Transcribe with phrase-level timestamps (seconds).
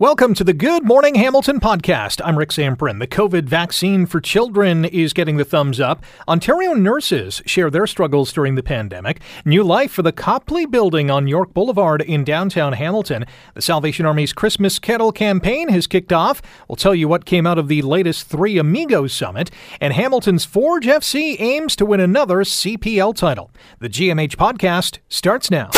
[0.00, 2.22] Welcome to the Good Morning Hamilton podcast.
[2.24, 3.00] I'm Rick Samprin.
[3.00, 6.02] The COVID vaccine for children is getting the thumbs up.
[6.26, 9.20] Ontario nurses share their struggles during the pandemic.
[9.44, 13.26] New life for the Copley Building on York Boulevard in downtown Hamilton.
[13.52, 16.40] The Salvation Army's Christmas Kettle campaign has kicked off.
[16.66, 19.50] We'll tell you what came out of the latest Three Amigos Summit.
[19.82, 23.50] And Hamilton's Forge FC aims to win another CPL title.
[23.80, 25.68] The GMH podcast starts now.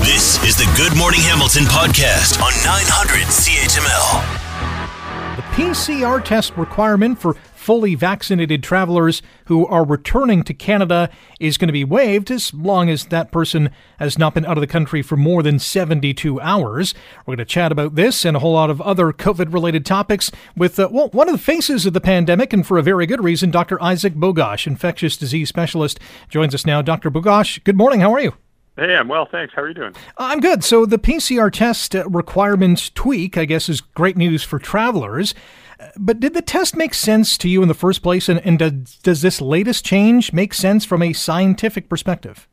[0.00, 5.34] This is the Good Morning Hamilton podcast on 900 CHML.
[5.34, 11.10] The PCR test requirement for fully vaccinated travelers who are returning to Canada
[11.40, 14.60] is going to be waived as long as that person has not been out of
[14.60, 16.94] the country for more than 72 hours.
[17.26, 20.30] We're going to chat about this and a whole lot of other COVID related topics
[20.56, 23.24] with uh, well, one of the faces of the pandemic, and for a very good
[23.24, 23.82] reason, Dr.
[23.82, 25.98] Isaac Bogoch, infectious disease specialist,
[26.28, 26.80] joins us now.
[26.80, 27.10] Dr.
[27.10, 27.98] Bogoch, good morning.
[27.98, 28.34] How are you?
[28.76, 29.52] Hey, I'm well, thanks.
[29.54, 29.94] How are you doing?
[29.94, 30.64] Uh, I'm good.
[30.64, 35.34] So the PCR test uh, requirements tweak, I guess, is great news for travelers.
[35.78, 38.30] Uh, but did the test make sense to you in the first place?
[38.30, 42.48] And, and does, does this latest change make sense from a scientific perspective?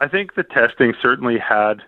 [0.00, 1.82] I think the testing certainly had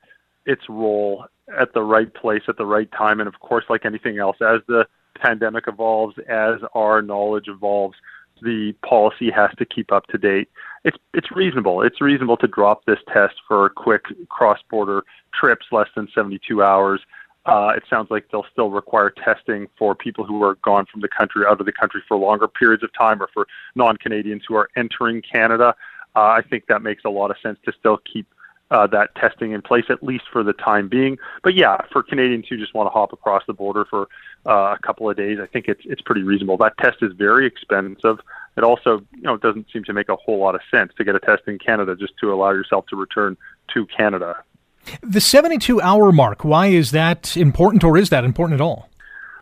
[0.46, 1.26] its role
[1.58, 3.20] at the right place at the right time.
[3.20, 7.96] And of course, like anything else, as the pandemic evolves, as our knowledge evolves,
[8.42, 10.48] the policy has to keep up to date
[10.84, 11.82] it's it's reasonable.
[11.82, 17.00] It's reasonable to drop this test for quick cross-border trips, less than 72 hours.
[17.44, 21.08] Uh, it sounds like they'll still require testing for people who are gone from the
[21.08, 24.68] country, out of the country for longer periods of time, or for non-Canadians who are
[24.76, 25.74] entering Canada.
[26.14, 28.28] Uh, I think that makes a lot of sense to still keep
[28.72, 31.18] uh, that testing in place, at least for the time being.
[31.44, 34.08] But yeah, for Canadians who just want to hop across the border for
[34.46, 36.56] uh, a couple of days, I think it's it's pretty reasonable.
[36.56, 38.18] That test is very expensive.
[38.56, 41.14] It also, you know, doesn't seem to make a whole lot of sense to get
[41.14, 43.36] a test in Canada just to allow yourself to return
[43.74, 44.42] to Canada.
[45.02, 48.88] The 72 hour mark, why is that important, or is that important at all?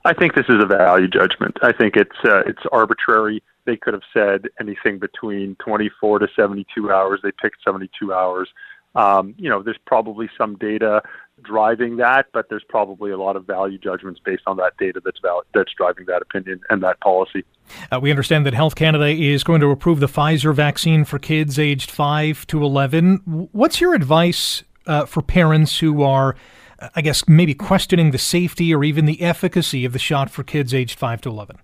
[0.05, 1.57] I think this is a value judgment.
[1.63, 3.43] I think it's uh, it's arbitrary.
[3.67, 7.21] They could have said anything between 24 to 72 hours.
[7.23, 8.49] They picked 72 hours.
[8.95, 11.03] Um, you know, there's probably some data
[11.43, 15.19] driving that, but there's probably a lot of value judgments based on that data that's
[15.55, 17.45] that's driving that opinion and that policy.
[17.91, 21.59] Uh, we understand that Health Canada is going to approve the Pfizer vaccine for kids
[21.59, 23.49] aged 5 to 11.
[23.53, 26.35] What's your advice uh, for parents who are,
[26.79, 30.43] uh, I guess, maybe questioning the safety or even the efficacy of the shot for
[30.43, 31.59] kids aged 5 to 11?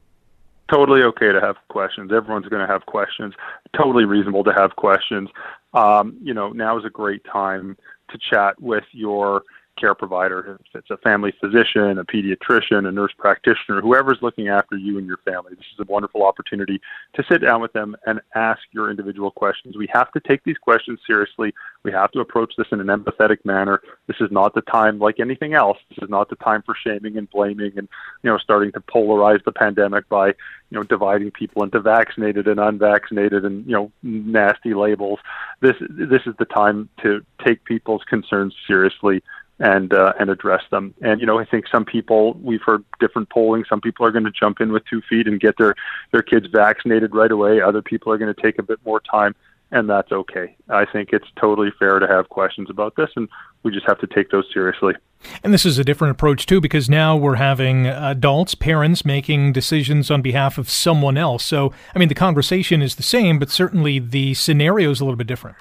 [0.70, 2.10] Totally okay to have questions.
[2.12, 3.34] Everyone's going to have questions.
[3.76, 5.28] Totally reasonable to have questions
[5.76, 7.76] um, you know, now is a great time
[8.10, 9.42] to chat with your
[9.76, 14.76] care provider, if it's a family physician, a pediatrician, a nurse practitioner, whoever's looking after
[14.76, 15.50] you and your family.
[15.50, 16.80] This is a wonderful opportunity
[17.14, 19.76] to sit down with them and ask your individual questions.
[19.76, 21.52] We have to take these questions seriously.
[21.82, 23.80] We have to approach this in an empathetic manner.
[24.06, 27.16] This is not the time, like anything else, this is not the time for shaming
[27.16, 27.88] and blaming and,
[28.22, 30.34] you know, starting to polarize the pandemic by, you
[30.72, 35.20] know, dividing people into vaccinated and unvaccinated and, you know, nasty labels.
[35.60, 39.22] This, this is the time to take people's concerns seriously
[39.58, 40.94] and uh, and address them.
[41.02, 43.64] And you know, I think some people we've heard different polling.
[43.68, 45.74] Some people are going to jump in with two feet and get their
[46.12, 47.60] their kids vaccinated right away.
[47.60, 49.34] Other people are going to take a bit more time,
[49.70, 50.54] and that's okay.
[50.68, 53.28] I think it's totally fair to have questions about this, and
[53.62, 54.94] we just have to take those seriously.
[55.42, 60.10] And this is a different approach too, because now we're having adults, parents making decisions
[60.10, 61.44] on behalf of someone else.
[61.44, 65.16] So, I mean, the conversation is the same, but certainly the scenario is a little
[65.16, 65.56] bit different.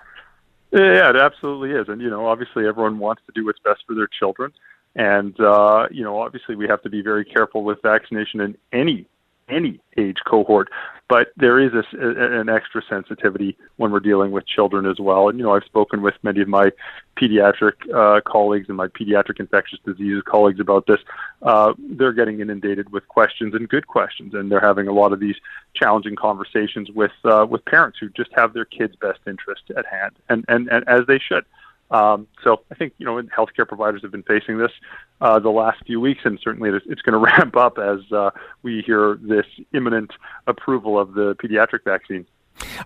[0.76, 1.88] Yeah, it absolutely is.
[1.88, 4.52] And, you know, obviously everyone wants to do what's best for their children.
[4.96, 9.08] And, uh, you know, obviously we have to be very careful with vaccination in any
[9.50, 10.70] any age cohort,
[11.08, 15.30] but there is a, an extra sensitivity when we're dealing with children as well.
[15.30, 16.72] And you know, I've spoken with many of my
[17.16, 21.00] pediatric uh, colleagues and my pediatric infectious diseases colleagues about this.
[21.42, 25.20] Uh, they're getting inundated with questions and good questions, and they're having a lot of
[25.20, 25.36] these
[25.76, 30.14] challenging conversations with uh, with parents who just have their kids' best interest at hand,
[30.30, 31.46] and and, and as they should.
[31.92, 34.72] Um, so I think you know healthcare providers have been facing this
[35.22, 38.32] uh, the last few weeks, and certainly it's going to ramp up as uh,
[38.64, 40.12] we hear this imminent
[40.48, 42.26] approval of the pediatric vaccine.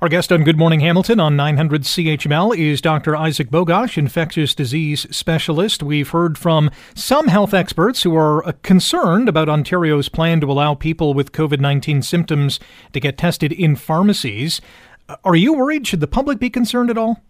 [0.01, 3.15] Our guest on Good Morning Hamilton on 900 CHML is Dr.
[3.15, 5.83] Isaac Bogoch, infectious disease specialist.
[5.83, 10.73] We've heard from some health experts who are uh, concerned about Ontario's plan to allow
[10.73, 12.59] people with COVID 19 symptoms
[12.93, 14.59] to get tested in pharmacies.
[15.07, 15.85] Uh, are you worried?
[15.85, 17.21] Should the public be concerned at all?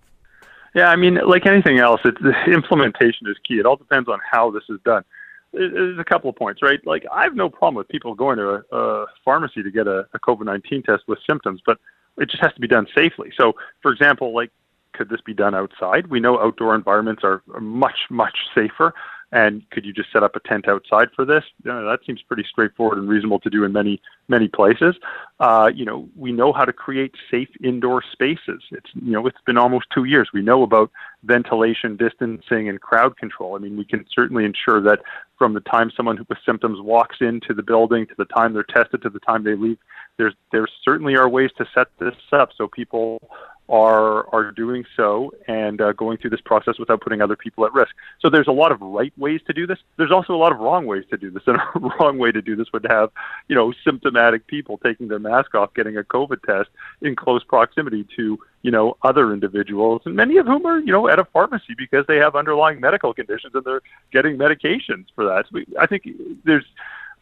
[0.75, 3.55] Yeah, I mean, like anything else, it's, the implementation is key.
[3.55, 5.03] It all depends on how this is done.
[5.51, 6.79] There's a couple of points, right?
[6.85, 10.05] Like, I have no problem with people going to a, a pharmacy to get a,
[10.13, 11.79] a COVID 19 test with symptoms, but
[12.17, 13.31] it just has to be done safely.
[13.35, 14.51] So, for example, like,
[14.93, 16.07] could this be done outside?
[16.07, 18.93] We know outdoor environments are much, much safer
[19.31, 21.43] And could you just set up a tent outside for this?
[21.63, 24.95] That seems pretty straightforward and reasonable to do in many many places.
[25.39, 28.63] Uh, you know, we know how to create safe indoor spaces.
[28.71, 30.29] It's you know, it's been almost two years.
[30.33, 30.89] We know about
[31.23, 33.55] ventilation, distancing, and crowd control.
[33.55, 34.99] I mean, we can certainly ensure that
[35.37, 39.01] from the time someone with symptoms walks into the building to the time they're tested
[39.03, 39.77] to the time they leave,
[40.17, 43.21] there's there certainly are ways to set this up so people
[43.69, 47.73] are are doing so and uh, going through this process without putting other people at
[47.73, 47.91] risk.
[48.19, 49.77] So there's a lot of right ways to do this.
[49.97, 52.41] There's also a lot of wrong ways to do this, and a wrong way to
[52.41, 53.11] do this would have
[53.47, 56.69] you know symptomatic people taking their mask off, getting a COVID test
[57.01, 61.07] in close proximity to you know other individuals, and many of whom are you know
[61.07, 63.81] at a pharmacy because they have underlying medical conditions and they're
[64.11, 65.45] getting medications for that.
[65.45, 66.07] So we, I think
[66.43, 66.65] there's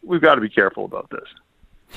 [0.02, 1.28] we've got to be careful about this.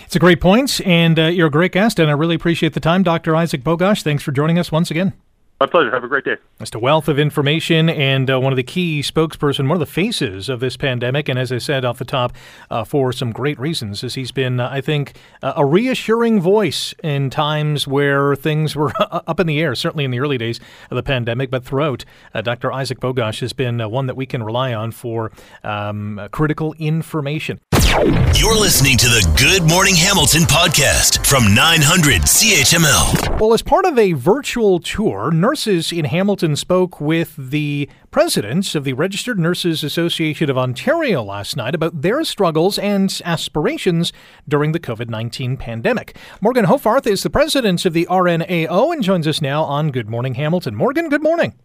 [0.05, 2.79] It's a great point, and uh, you're a great guest, and I really appreciate the
[2.79, 3.35] time, Dr.
[3.35, 4.01] Isaac Bogoch.
[4.01, 5.13] Thanks for joining us once again.
[5.61, 5.91] My pleasure.
[5.91, 6.37] Have a great day.
[6.57, 9.85] Just a wealth of information and uh, one of the key spokesperson, one of the
[9.85, 11.29] faces of this pandemic.
[11.29, 12.33] And as I said off the top,
[12.71, 17.29] uh, for some great reasons, as he's been, uh, I think, a reassuring voice in
[17.29, 20.59] times where things were up in the air, certainly in the early days
[20.89, 22.05] of the pandemic, but throughout.
[22.33, 22.71] Uh, Dr.
[22.71, 25.31] Isaac Bogoch has been uh, one that we can rely on for
[25.63, 27.59] um, critical information.
[27.91, 33.37] You're listening to the Good Morning Hamilton podcast from 900 CHML.
[33.37, 38.85] Well, as part of a virtual tour, nurses in Hamilton spoke with the presidents of
[38.85, 44.13] the Registered Nurses Association of Ontario last night about their struggles and aspirations
[44.47, 46.15] during the COVID 19 pandemic.
[46.39, 50.35] Morgan Hoffarth is the president of the RNAO and joins us now on Good Morning
[50.35, 50.75] Hamilton.
[50.77, 51.55] Morgan, good morning.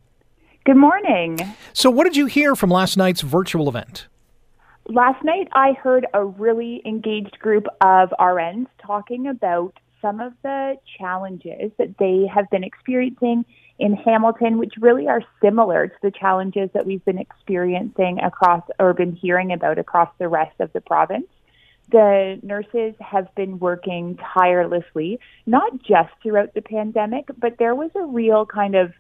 [0.64, 1.38] Good morning.
[1.72, 4.08] So, what did you hear from last night's virtual event?
[4.88, 10.76] Last night, I heard a really engaged group of RNs talking about some of the
[10.96, 13.44] challenges that they have been experiencing
[13.80, 18.94] in Hamilton, which really are similar to the challenges that we've been experiencing across or
[18.94, 21.26] been hearing about across the rest of the province.
[21.90, 28.04] The nurses have been working tirelessly, not just throughout the pandemic, but there was a
[28.04, 28.92] real kind of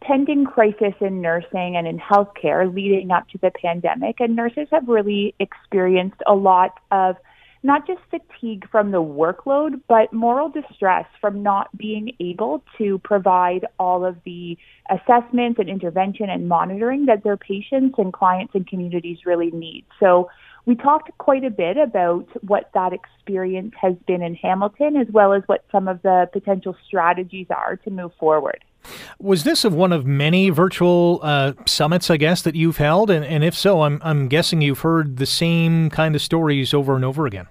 [0.00, 4.88] pending crisis in nursing and in healthcare leading up to the pandemic, and nurses have
[4.88, 7.16] really experienced a lot of
[7.62, 13.66] not just fatigue from the workload, but moral distress from not being able to provide
[13.78, 14.56] all of the
[14.88, 19.84] assessments and intervention and monitoring that their patients and clients and communities really need.
[19.98, 20.30] So
[20.64, 25.32] we talked quite a bit about what that experience has been in Hamilton, as well
[25.32, 28.64] as what some of the potential strategies are to move forward.
[29.18, 33.10] Was this of one of many virtual uh, summits, I guess, that you've held?
[33.10, 36.94] And, and if so, I'm, I'm guessing you've heard the same kind of stories over
[36.94, 37.48] and over again.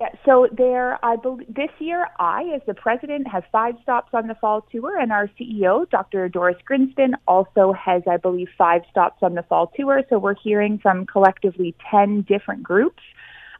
[0.00, 4.28] Yeah, so there, I believe this year, I, as the president, have five stops on
[4.28, 6.28] the fall tour, and our CEO, Dr.
[6.28, 10.04] Doris Grinspun, also has, I believe, five stops on the fall tour.
[10.08, 13.02] So we're hearing from collectively 10 different groups.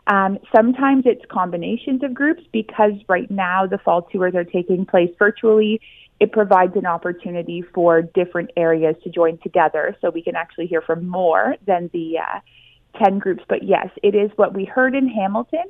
[0.08, 5.10] Um, sometimes it's combinations of groups because right now the fall tours are taking place
[5.18, 5.80] virtually
[6.20, 10.80] it provides an opportunity for different areas to join together so we can actually hear
[10.80, 12.40] from more than the uh,
[13.02, 13.44] 10 groups.
[13.48, 15.64] But yes, it is what we heard in Hamilton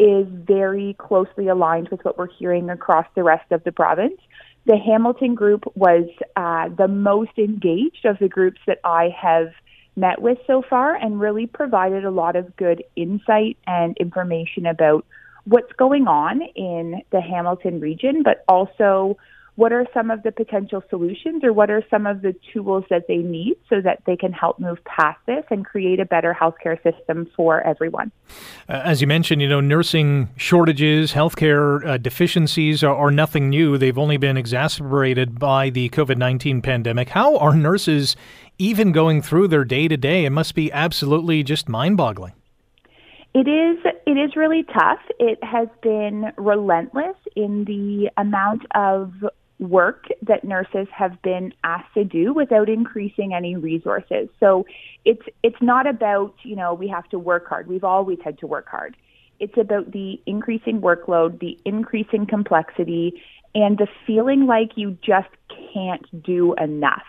[0.00, 4.20] is very closely aligned with what we're hearing across the rest of the province.
[4.66, 9.52] The Hamilton group was uh, the most engaged of the groups that I have
[9.96, 15.04] met with so far and really provided a lot of good insight and information about
[15.44, 19.16] what's going on in the Hamilton region, but also
[19.56, 23.06] what are some of the potential solutions or what are some of the tools that
[23.06, 26.80] they need so that they can help move past this and create a better healthcare
[26.82, 28.10] system for everyone.
[28.68, 33.78] Uh, as you mentioned, you know, nursing shortages, healthcare uh, deficiencies are, are nothing new.
[33.78, 37.10] They've only been exacerbated by the COVID 19 pandemic.
[37.10, 38.16] How are nurses
[38.58, 40.24] even going through their day to day?
[40.24, 42.32] It must be absolutely just mind boggling.
[43.34, 45.00] It is it is really tough.
[45.18, 49.12] It has been relentless in the amount of
[49.58, 54.28] work that nurses have been asked to do without increasing any resources.
[54.40, 54.66] So
[55.04, 57.66] it's it's not about, you know, we have to work hard.
[57.66, 58.96] We've always had to work hard.
[59.40, 63.22] It's about the increasing workload, the increasing complexity,
[63.54, 65.28] and the feeling like you just
[65.72, 67.02] can't do enough.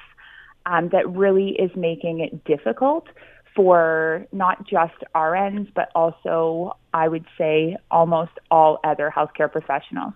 [0.68, 3.08] Um, that really is making it difficult
[3.56, 10.14] for not just RNs, but also, I would say, almost all other healthcare professionals.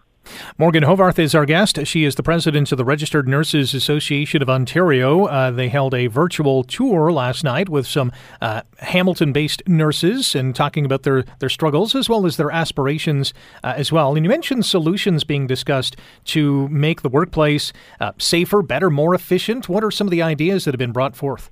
[0.57, 1.85] Morgan Hoffarth is our guest.
[1.85, 5.25] She is the president of the Registered Nurses Association of Ontario.
[5.25, 10.55] Uh, they held a virtual tour last night with some uh, Hamilton based nurses and
[10.55, 13.33] talking about their, their struggles as well as their aspirations
[13.63, 14.15] uh, as well.
[14.15, 15.95] And you mentioned solutions being discussed
[16.25, 19.69] to make the workplace uh, safer, better, more efficient.
[19.69, 21.49] What are some of the ideas that have been brought forth?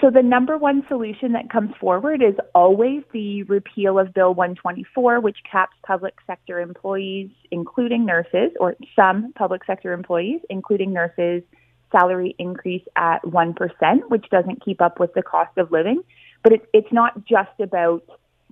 [0.00, 5.20] So the number one solution that comes forward is always the repeal of Bill 124,
[5.20, 11.42] which caps public sector employees, including nurses, or some public sector employees, including nurses,
[11.92, 13.54] salary increase at 1%,
[14.08, 16.02] which doesn't keep up with the cost of living.
[16.42, 18.02] But it, it's not just about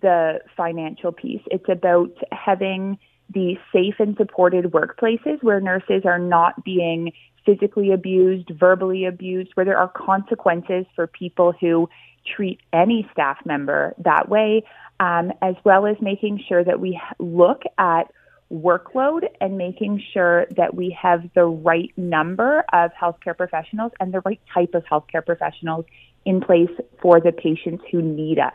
[0.00, 1.42] the financial piece.
[1.50, 2.98] It's about having
[3.32, 7.12] the safe and supported workplaces where nurses are not being
[7.44, 11.88] physically abused, verbally abused, where there are consequences for people who
[12.36, 14.64] treat any staff member that way,
[15.00, 18.10] um, as well as making sure that we look at
[18.52, 24.20] workload and making sure that we have the right number of healthcare professionals and the
[24.24, 25.84] right type of healthcare professionals
[26.24, 26.70] in place
[27.00, 28.52] for the patients who need us.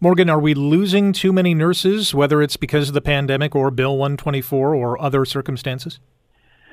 [0.00, 3.96] Morgan, are we losing too many nurses, whether it's because of the pandemic or Bill
[3.96, 6.00] 124 or other circumstances?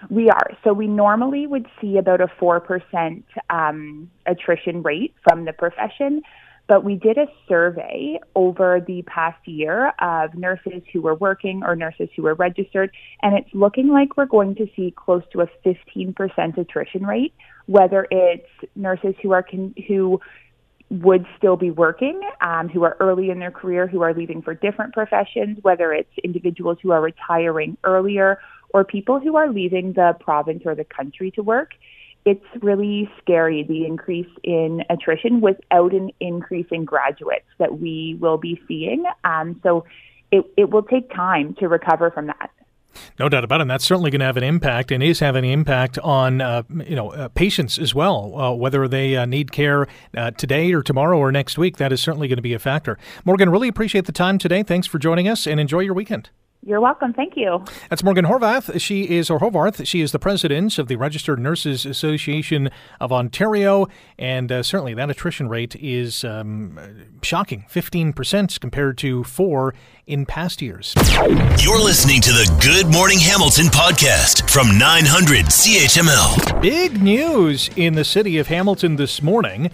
[0.10, 0.52] We are.
[0.64, 6.22] So we normally would see about a 4% um, attrition rate from the profession.
[6.68, 11.76] But we did a survey over the past year of nurses who were working or
[11.76, 12.90] nurses who were registered,
[13.22, 17.36] and it's looking like we're going to see close to a 15% attrition rate,
[17.68, 20.20] whether it's nurses who are con- who
[20.90, 24.54] would still be working, um, who are early in their career, who are leaving for
[24.54, 28.40] different professions, whether it's individuals who are retiring earlier
[28.74, 31.72] or people who are leaving the province or the country to work.
[32.26, 38.38] It's really scary the increase in attrition without an increase in graduates that we will
[38.38, 39.04] be seeing.
[39.24, 39.86] Um, so
[40.32, 42.50] it, it will take time to recover from that.
[43.20, 43.64] No doubt about it.
[43.64, 46.64] And that's certainly going to have an impact and is having an impact on uh,
[46.70, 48.40] you know uh, patients as well.
[48.40, 52.02] Uh, whether they uh, need care uh, today or tomorrow or next week, that is
[52.02, 52.98] certainly going to be a factor.
[53.24, 54.64] Morgan, really appreciate the time today.
[54.64, 56.30] Thanks for joining us and enjoy your weekend.
[56.64, 57.14] You're welcome.
[57.14, 57.64] Thank you.
[57.92, 58.82] That's Morgan Horvath.
[58.82, 63.86] She is, or Hovarth, she is the president of the Registered Nurses Association of Ontario.
[64.18, 66.80] And uh, certainly that attrition rate is um,
[67.22, 69.76] shocking 15% compared to 4
[70.08, 70.96] in past years.
[71.60, 76.62] You're listening to the Good Morning Hamilton podcast from 900 CHML.
[76.64, 79.70] Big news in the city of Hamilton this morning.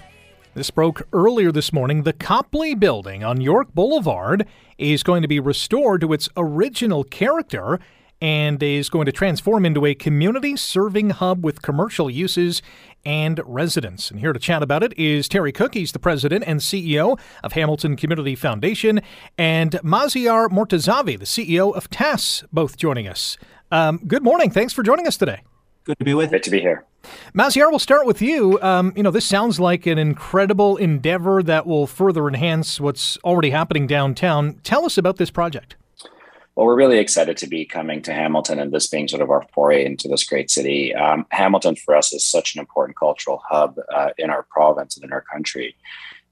[0.54, 2.04] This broke earlier this morning.
[2.04, 4.46] The Copley Building on York Boulevard
[4.78, 7.80] is going to be restored to its original character
[8.22, 12.62] and is going to transform into a community serving hub with commercial uses
[13.06, 14.12] and residents.
[14.12, 15.74] And here to chat about it is Terry Cook.
[15.74, 19.00] He's the president and CEO of Hamilton Community Foundation,
[19.38, 23.38] and Maziar Mortazavi, the CEO of TAS, both joining us.
[23.72, 24.52] Um, good morning.
[24.52, 25.44] Thanks for joining us today.
[25.84, 26.30] Good to be with.
[26.30, 26.86] Good to be here.
[27.34, 28.62] Maziar, we'll start with you.
[28.62, 33.50] Um, you know, this sounds like an incredible endeavor that will further enhance what's already
[33.50, 34.60] happening downtown.
[34.64, 35.76] Tell us about this project.
[36.56, 39.48] Well, we're really excited to be coming to Hamilton and this being sort of our
[39.54, 40.94] foray into this great city.
[40.94, 45.06] Um, Hamilton for us is such an important cultural hub uh, in our province and
[45.06, 45.76] in our country.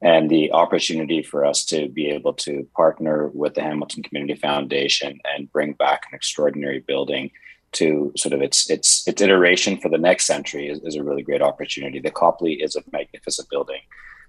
[0.02, 5.20] And the opportunity for us to be able to partner with the Hamilton Community Foundation
[5.26, 7.32] and bring back an extraordinary building
[7.74, 11.24] to sort of its its its iteration for the next century is, is a really
[11.24, 12.00] great opportunity.
[12.00, 13.82] The Copley is a magnificent building,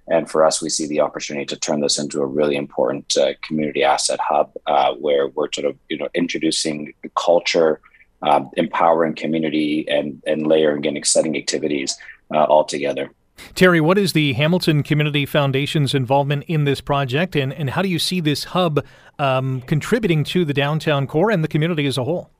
[0.09, 3.35] and for us, we see the opportunity to turn this into a really important uh,
[3.43, 7.81] community asset hub uh, where we're sort of you know introducing culture,
[8.23, 11.97] uh, empowering community, and and layering in exciting activities
[12.35, 13.11] uh, all together.
[13.55, 17.89] Terry, what is the Hamilton Community Foundation's involvement in this project, and, and how do
[17.89, 18.85] you see this hub
[19.19, 22.31] um, contributing to the downtown core and the community as a whole?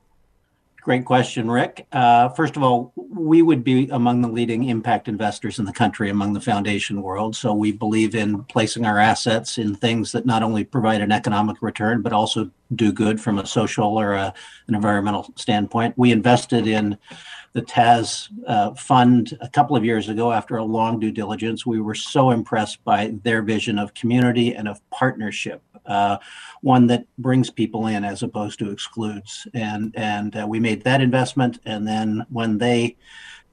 [0.81, 1.85] Great question, Rick.
[1.91, 6.09] Uh, first of all, we would be among the leading impact investors in the country
[6.09, 7.35] among the foundation world.
[7.35, 11.61] So we believe in placing our assets in things that not only provide an economic
[11.61, 14.33] return, but also do good from a social or a,
[14.67, 15.95] an environmental standpoint.
[15.99, 16.97] We invested in
[17.53, 21.65] the TAS uh, fund a couple of years ago after a long due diligence.
[21.65, 26.17] We were so impressed by their vision of community and of partnership uh,
[26.61, 29.47] one that brings people in as opposed to excludes.
[29.53, 32.97] And and uh, we made that investment, and then when they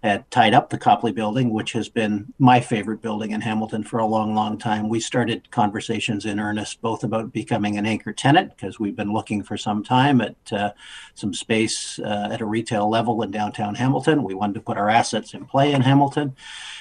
[0.02, 3.98] had tied up the Copley building, which has been my favorite building in Hamilton for
[3.98, 8.50] a long, long time, we started conversations in earnest, both about becoming an anchor tenant,
[8.50, 10.70] because we've been looking for some time at uh,
[11.14, 14.22] some space uh, at a retail level in downtown Hamilton.
[14.22, 16.36] We wanted to put our assets in play in Hamilton.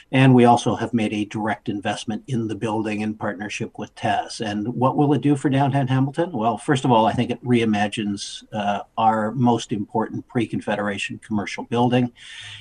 [0.09, 4.39] And we also have made a direct investment in the building in partnership with TAS.
[4.39, 6.31] And what will it do for downtown Hamilton?
[6.31, 11.65] Well, first of all, I think it reimagines uh, our most important pre Confederation commercial
[11.65, 12.13] building.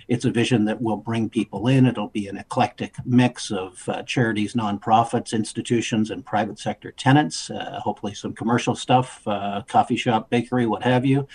[0.09, 1.87] It's a vision vision that will bring people in.
[1.87, 7.51] It'll be an eclectic mix of uh, charities, nonprofits, institutions, and private sector tenants.
[7.51, 11.27] Uh, hopefully, some commercial stuff, uh, coffee shop, bakery, what have you.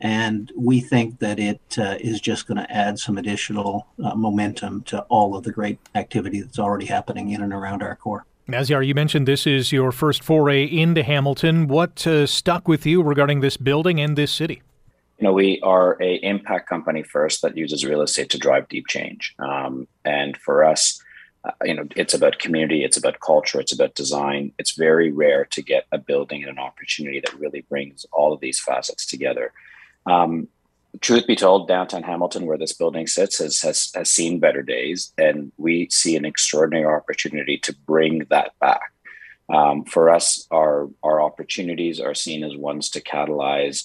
[0.00, 4.84] And we think that it uh, is just going to add some additional uh, momentum
[4.84, 8.24] to all of the great activity that's already happening in and around our core.
[8.48, 11.66] Maziar, you mentioned this is your first foray into Hamilton.
[11.66, 14.62] What uh, stuck with you regarding this building and this city?
[15.18, 18.86] You know, we are a impact company first that uses real estate to drive deep
[18.86, 19.34] change.
[19.38, 21.02] Um, and for us,
[21.44, 24.52] uh, you know, it's about community, it's about culture, it's about design.
[24.58, 28.40] It's very rare to get a building and an opportunity that really brings all of
[28.40, 29.52] these facets together.
[30.06, 30.48] Um,
[31.00, 35.12] truth be told, downtown Hamilton, where this building sits, has, has, has seen better days,
[35.18, 38.92] and we see an extraordinary opportunity to bring that back.
[39.48, 43.84] Um, for us, our our opportunities are seen as ones to catalyze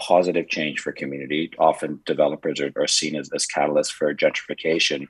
[0.00, 1.50] positive change for community.
[1.58, 5.06] Often, developers are, are seen as, as catalysts for gentrification,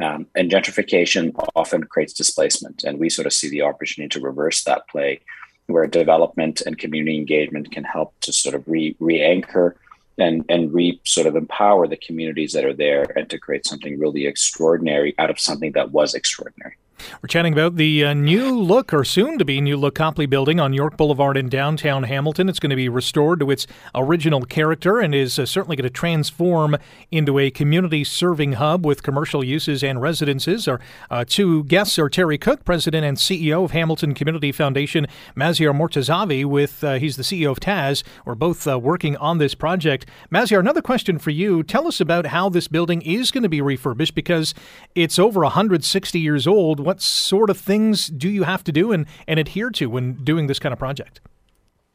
[0.00, 2.84] um, and gentrification often creates displacement.
[2.84, 5.20] And we sort of see the opportunity to reverse that play,
[5.66, 9.76] where development and community engagement can help to sort of re re anchor
[10.18, 13.98] and and re sort of empower the communities that are there and to create something
[13.98, 16.76] really extraordinary out of something that was extraordinary.
[17.22, 20.60] We're chatting about the uh, new look, or soon to be new look, Copley Building
[20.60, 22.48] on York Boulevard in downtown Hamilton.
[22.48, 25.90] It's going to be restored to its original character and is uh, certainly going to
[25.90, 26.76] transform
[27.10, 30.66] into a community serving hub with commercial uses and residences.
[30.68, 35.74] Our uh, two guests are Terry Cook, President and CEO of Hamilton Community Foundation, Maziar
[35.74, 38.02] Mortazavi, with uh, he's the CEO of TAS.
[38.24, 40.06] We're both uh, working on this project.
[40.32, 41.62] Maziar, another question for you.
[41.62, 44.54] Tell us about how this building is going to be refurbished because
[44.94, 49.04] it's over 160 years old what sort of things do you have to do and,
[49.26, 51.20] and adhere to when doing this kind of project?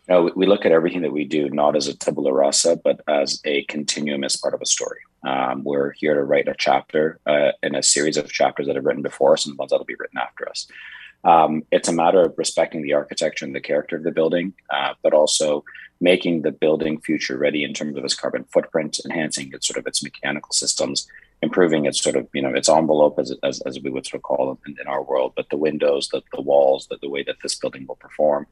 [0.07, 3.01] You know, we look at everything that we do not as a tabula rasa, but
[3.07, 4.99] as a continuum as part of a story.
[5.27, 8.85] Um, we're here to write a chapter uh, in a series of chapters that have
[8.85, 10.67] written before us and ones that will be written after us.
[11.23, 14.93] Um, it's a matter of respecting the architecture and the character of the building, uh,
[15.01, 15.63] but also
[16.01, 19.87] making the building future ready in terms of its carbon footprint, enhancing its sort of
[19.87, 21.07] its mechanical systems,
[21.43, 24.23] improving its sort of you know its envelope as as, as we would sort of
[24.23, 27.23] call it in, in our world, but the windows, the, the walls, the, the way
[27.23, 28.47] that this building will perform.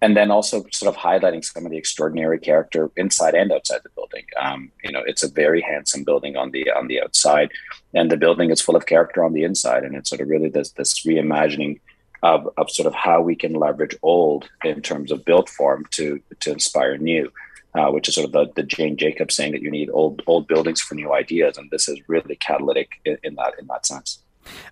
[0.00, 3.96] And then also sort of highlighting some of the extraordinary character inside and outside the
[3.96, 4.26] building.
[4.40, 7.50] Um, you know, it's a very handsome building on the on the outside,
[7.94, 9.82] and the building is full of character on the inside.
[9.82, 11.80] And it's sort of really this this reimagining
[12.22, 16.20] of, of sort of how we can leverage old in terms of built form to
[16.40, 17.30] to inspire new
[17.74, 20.46] uh, which is sort of the, the Jane Jacobs saying that you need old old
[20.46, 24.22] buildings for new ideas, and this is really catalytic in, in that in that sense.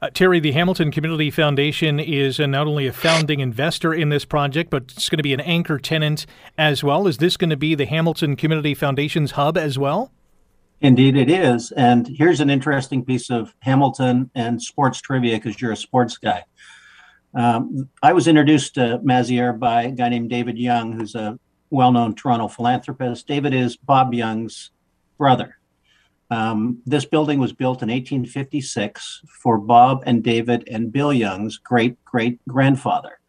[0.00, 4.24] Uh, Terry, the Hamilton Community Foundation is uh, not only a founding investor in this
[4.24, 7.06] project, but it's going to be an anchor tenant as well.
[7.06, 10.12] Is this going to be the Hamilton Community Foundation's hub as well?
[10.80, 11.72] Indeed, it is.
[11.72, 16.44] And here's an interesting piece of Hamilton and sports trivia because you're a sports guy.
[17.34, 21.38] Um, I was introduced to Maziar by a guy named David Young, who's a
[21.70, 23.26] well known Toronto philanthropist.
[23.26, 24.70] David is Bob Young's
[25.18, 25.58] brother.
[26.30, 32.02] Um, this building was built in 1856 for Bob and David and Bill Young's great
[32.04, 33.20] great grandfather.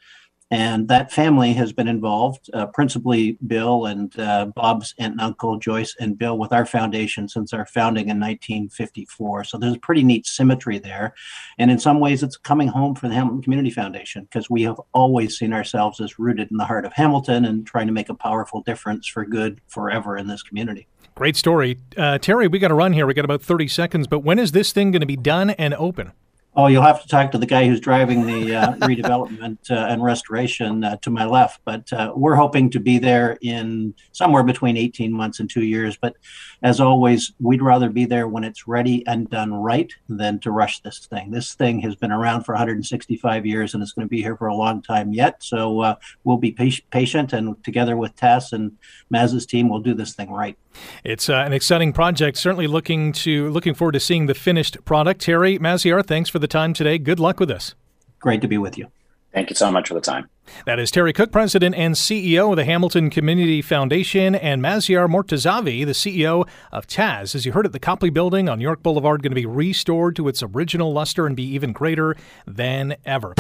[0.49, 5.57] And that family has been involved, uh, principally Bill and uh, Bob's aunt and uncle,
[5.57, 9.43] Joyce and Bill, with our foundation since our founding in 1954.
[9.43, 11.13] So there's a pretty neat symmetry there.
[11.57, 14.79] And in some ways, it's coming home for the Hamilton Community Foundation because we have
[14.93, 18.15] always seen ourselves as rooted in the heart of Hamilton and trying to make a
[18.15, 20.87] powerful difference for good forever in this community.
[21.15, 21.79] Great story.
[21.97, 23.05] Uh, Terry, we got to run here.
[23.05, 25.73] We got about 30 seconds, but when is this thing going to be done and
[25.73, 26.13] open?
[26.57, 30.03] Oh, you'll have to talk to the guy who's driving the uh, redevelopment uh, and
[30.03, 31.61] restoration uh, to my left.
[31.63, 35.97] But uh, we're hoping to be there in somewhere between 18 months and two years.
[35.97, 36.15] But
[36.61, 40.79] as always, we'd rather be there when it's ready and done right than to rush
[40.81, 41.31] this thing.
[41.31, 44.47] This thing has been around for 165 years and it's going to be here for
[44.47, 45.43] a long time yet.
[45.43, 48.77] So uh, we'll be patient and together with Tess and
[49.09, 50.57] Maz's team, we'll do this thing right.
[51.03, 52.37] It's uh, an exciting project.
[52.37, 55.21] Certainly looking to looking forward to seeing the finished product.
[55.21, 56.97] Terry Maziar, thanks for the time today.
[56.97, 57.75] Good luck with this.
[58.19, 58.91] Great to be with you.
[59.37, 60.31] Thank you so much for the time.
[60.65, 65.85] That is Terry Cook, President and CEO of the Hamilton Community Foundation, and Maziar Mortazavi,
[65.85, 67.35] the CEO of TAS.
[67.35, 70.27] As you heard at the Copley Building on York Boulevard, going to be restored to
[70.27, 72.15] its original luster and be even greater
[72.47, 73.35] than ever.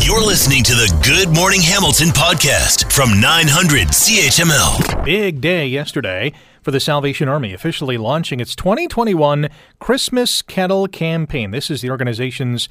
[0.00, 5.04] You're listening to the Good Morning Hamilton podcast from 900 CHML.
[5.04, 11.52] Big day yesterday for the Salvation Army, officially launching its 2021 Christmas Kettle campaign.
[11.52, 12.68] This is the organization's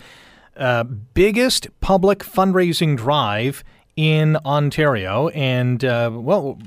[0.57, 3.63] uh, biggest public fundraising drive
[3.97, 5.27] in Ontario.
[5.29, 6.59] And, uh, well,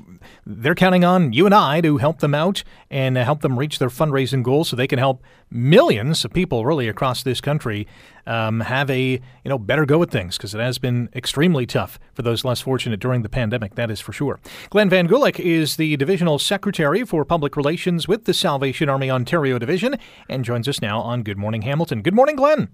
[0.45, 3.89] they're counting on you and I to help them out and help them reach their
[3.89, 7.87] fundraising goals so they can help millions of people really across this country
[8.27, 11.99] um, have a you know better go at things because it has been extremely tough
[12.13, 13.75] for those less fortunate during the pandemic.
[13.75, 14.39] That is for sure.
[14.69, 19.57] Glenn Van Gulik is the divisional secretary for public relations with the Salvation Army Ontario
[19.57, 19.97] Division
[20.29, 22.01] and joins us now on Good Morning Hamilton.
[22.01, 22.69] Good morning, Glenn.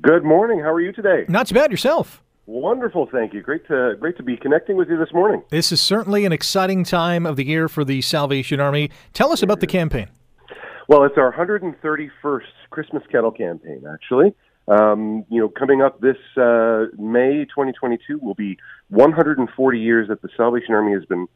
[0.00, 0.60] Good morning.
[0.60, 1.24] How are you today?
[1.28, 2.22] Not too bad yourself.
[2.46, 3.42] Wonderful, thank you.
[3.42, 5.42] Great to great to be connecting with you this morning.
[5.50, 8.90] This is certainly an exciting time of the year for the Salvation Army.
[9.12, 10.08] Tell us about the campaign.
[10.88, 14.34] Well, it's our 131st Christmas Kettle campaign, actually.
[14.66, 18.56] Um, you know, coming up this uh, May 2022 will be
[18.88, 21.26] 140 years that the Salvation Army has been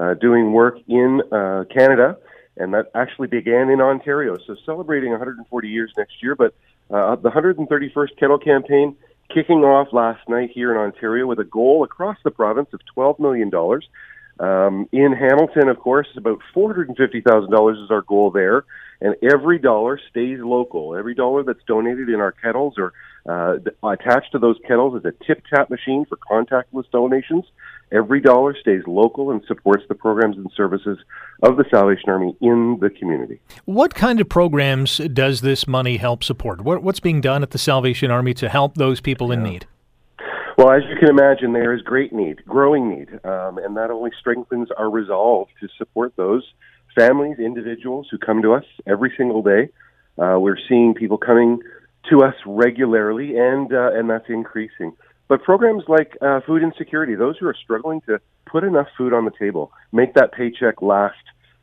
[0.00, 2.16] uh, doing work in uh, Canada,
[2.56, 4.36] and that actually began in Ontario.
[4.46, 6.54] So celebrating 140 years next year, but
[6.90, 8.96] uh, the 131st Kettle campaign
[9.32, 13.18] kicking off last night here in Ontario with a goal across the province of $12
[13.20, 13.50] million.
[14.40, 18.64] Um, in Hamilton, of course, about $450,000 is our goal there.
[19.00, 20.96] And every dollar stays local.
[20.96, 22.92] Every dollar that's donated in our kettles or
[23.28, 27.44] uh, attached to those kettles is a tip tap machine for contactless donations.
[27.92, 30.98] Every dollar stays local and supports the programs and services
[31.42, 33.40] of the Salvation Army in the community.
[33.64, 36.60] What kind of programs does this money help support?
[36.60, 39.66] What, what's being done at the Salvation Army to help those people in need?
[40.56, 44.10] Well, as you can imagine, there is great need, growing need, um, and that only
[44.20, 46.44] strengthens our resolve to support those
[46.94, 49.70] families, individuals who come to us every single day.
[50.18, 51.60] Uh, we're seeing people coming
[52.08, 54.92] to us regularly, and uh, and that's increasing.
[55.28, 59.24] But programs like uh, food insecurity, those who are struggling to put enough food on
[59.24, 61.14] the table, make that paycheck last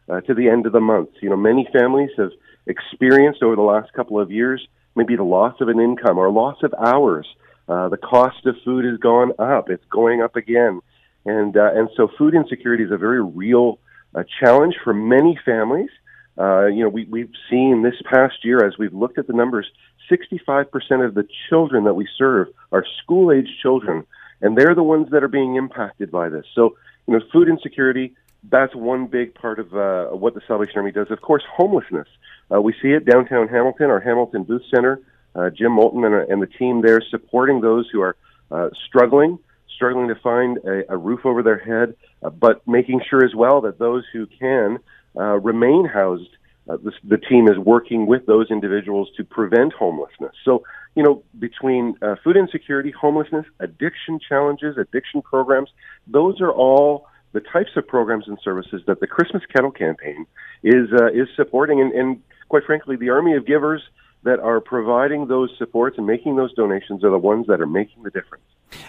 [0.10, 1.10] uh, to the end of the month.
[1.21, 2.32] You know, many families have
[2.65, 4.65] experienced over the last couple of years
[4.97, 7.28] maybe the loss of an income or loss of hours.
[7.69, 10.82] Uh, the cost of food has gone up; it's going up again,
[11.26, 13.78] and uh, and so food insecurity is a very real
[14.15, 15.89] uh, challenge for many families.
[16.38, 19.67] Uh, you know, we, we've seen this past year as we've looked at the numbers
[20.10, 24.06] 65% of the children that we serve are school age children,
[24.41, 26.45] and they're the ones that are being impacted by this.
[26.54, 28.15] So, you know, food insecurity,
[28.50, 31.08] that's one big part of uh, what the Salvation Army does.
[31.10, 32.08] Of course, homelessness.
[32.54, 35.02] Uh, we see it downtown Hamilton, our Hamilton Booth Center.
[35.36, 38.15] Uh, Jim Moulton and, and, the team there supporting those who are
[38.50, 39.38] uh, struggling,
[39.76, 43.62] struggling to find a, a roof over their head, uh, but making sure as well
[43.62, 44.80] that those who can
[45.17, 46.30] uh, remain housed
[46.69, 50.34] uh, the, the, team is working with those individuals to prevent homelessness.
[50.43, 50.63] So,
[50.95, 55.69] you know, between uh, food insecurity, homelessness, addiction challenges, addiction programs,
[56.08, 60.25] those are all the types of programs and services that the Christmas Kettle campaign
[60.63, 63.82] is uh, is supporting, and, and quite frankly, the army of givers
[64.23, 68.03] that are providing those supports and making those donations are the ones that are making
[68.03, 68.43] the difference.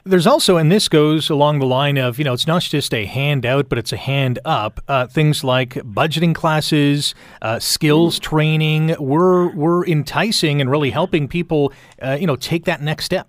[0.04, 3.06] There's also, and this goes along the line of, you know, it's not just a
[3.06, 4.80] handout, but it's a hand up.
[4.88, 8.96] Uh, things like budgeting classes, uh, skills training.
[8.98, 13.28] We're we're enticing and really helping people, uh, you know, take that next step.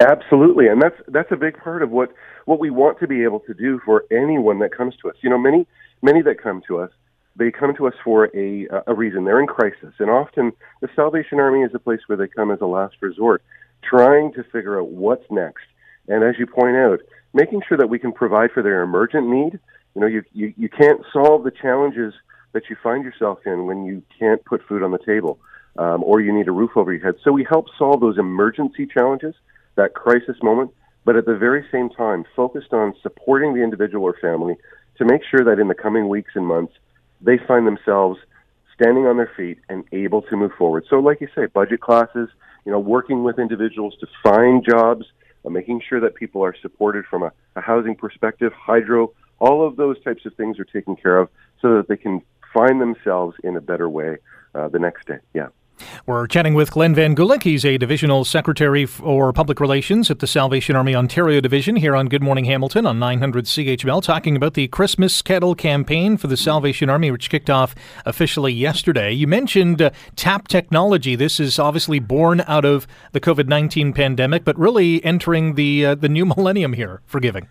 [0.00, 2.12] Absolutely, and that's that's a big part of what
[2.46, 5.16] what we want to be able to do for anyone that comes to us.
[5.22, 5.66] You know, many
[6.02, 6.90] many that come to us,
[7.36, 9.24] they come to us for a a reason.
[9.24, 12.60] They're in crisis, and often the Salvation Army is a place where they come as
[12.60, 13.42] a last resort
[13.88, 15.64] trying to figure out what's next.
[16.08, 17.00] And as you point out,
[17.32, 19.58] making sure that we can provide for their emergent need.
[19.94, 22.14] You know, you, you, you can't solve the challenges
[22.52, 25.38] that you find yourself in when you can't put food on the table
[25.76, 27.16] um, or you need a roof over your head.
[27.22, 29.34] So we help solve those emergency challenges,
[29.76, 30.70] that crisis moment,
[31.04, 34.56] but at the very same time, focused on supporting the individual or family
[34.98, 36.72] to make sure that in the coming weeks and months,
[37.20, 38.18] they find themselves
[38.74, 40.84] standing on their feet and able to move forward.
[40.88, 42.28] So, like you say, budget classes,
[42.64, 45.06] you know, working with individuals to find jobs,
[45.44, 49.76] uh, making sure that people are supported from a, a housing perspective, hydro, all of
[49.76, 51.28] those types of things are taken care of
[51.60, 52.22] so that they can
[52.52, 54.16] find themselves in a better way
[54.54, 55.18] uh, the next day.
[55.34, 55.48] Yeah.
[56.06, 57.42] We're chatting with Glenn Van Gulik.
[57.42, 62.08] He's a divisional secretary for public relations at the Salvation Army Ontario Division here on
[62.08, 66.90] Good Morning Hamilton on 900 CHML, talking about the Christmas Kettle campaign for the Salvation
[66.90, 69.12] Army, which kicked off officially yesterday.
[69.12, 71.16] You mentioned uh, TAP technology.
[71.16, 75.94] This is obviously born out of the COVID 19 pandemic, but really entering the uh,
[75.94, 77.48] the new millennium here for giving.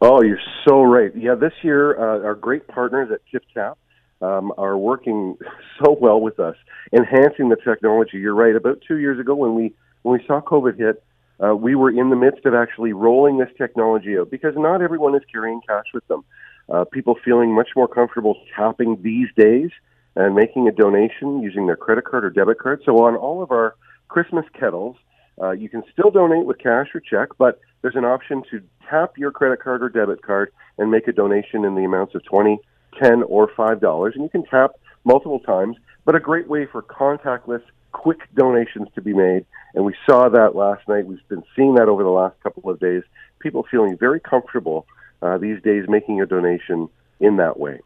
[0.00, 1.10] Oh, you're so right.
[1.14, 3.74] Yeah, this year, uh, our great partners at TipTap
[4.20, 5.36] um, are working
[5.82, 6.56] so well with us,
[6.92, 8.18] enhancing the technology.
[8.18, 8.54] You're right.
[8.54, 11.02] About two years ago, when we when we saw COVID hit,
[11.42, 15.14] uh, we were in the midst of actually rolling this technology out because not everyone
[15.14, 16.24] is carrying cash with them.
[16.68, 19.70] Uh, people feeling much more comfortable tapping these days
[20.16, 22.82] and making a donation using their credit card or debit card.
[22.84, 23.74] So on all of our
[24.08, 24.96] Christmas kettles,
[25.40, 29.16] Uh, you can still donate with cash or check, but there's an option to tap
[29.16, 32.58] your credit card or debit card and make a donation in the amounts of 20,
[33.00, 34.14] 10, or $5.
[34.14, 34.72] And you can tap
[35.04, 39.44] multiple times, but a great way for contactless, quick donations to be made.
[39.74, 41.06] And we saw that last night.
[41.06, 43.02] We've been seeing that over the last couple of days.
[43.40, 44.86] People feeling very comfortable
[45.22, 46.88] uh, these days making a donation
[47.20, 47.80] in that way.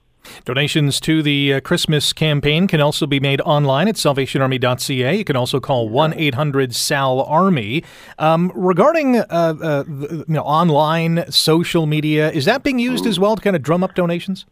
[0.44, 5.14] Donations to the uh, Christmas campaign can also be made online at salvationarmy.ca.
[5.14, 7.84] You can also call 1 800 SAL Army.
[8.18, 13.36] Um, regarding uh, uh, you know, online social media, is that being used as well
[13.36, 14.46] to kind of drum up donations?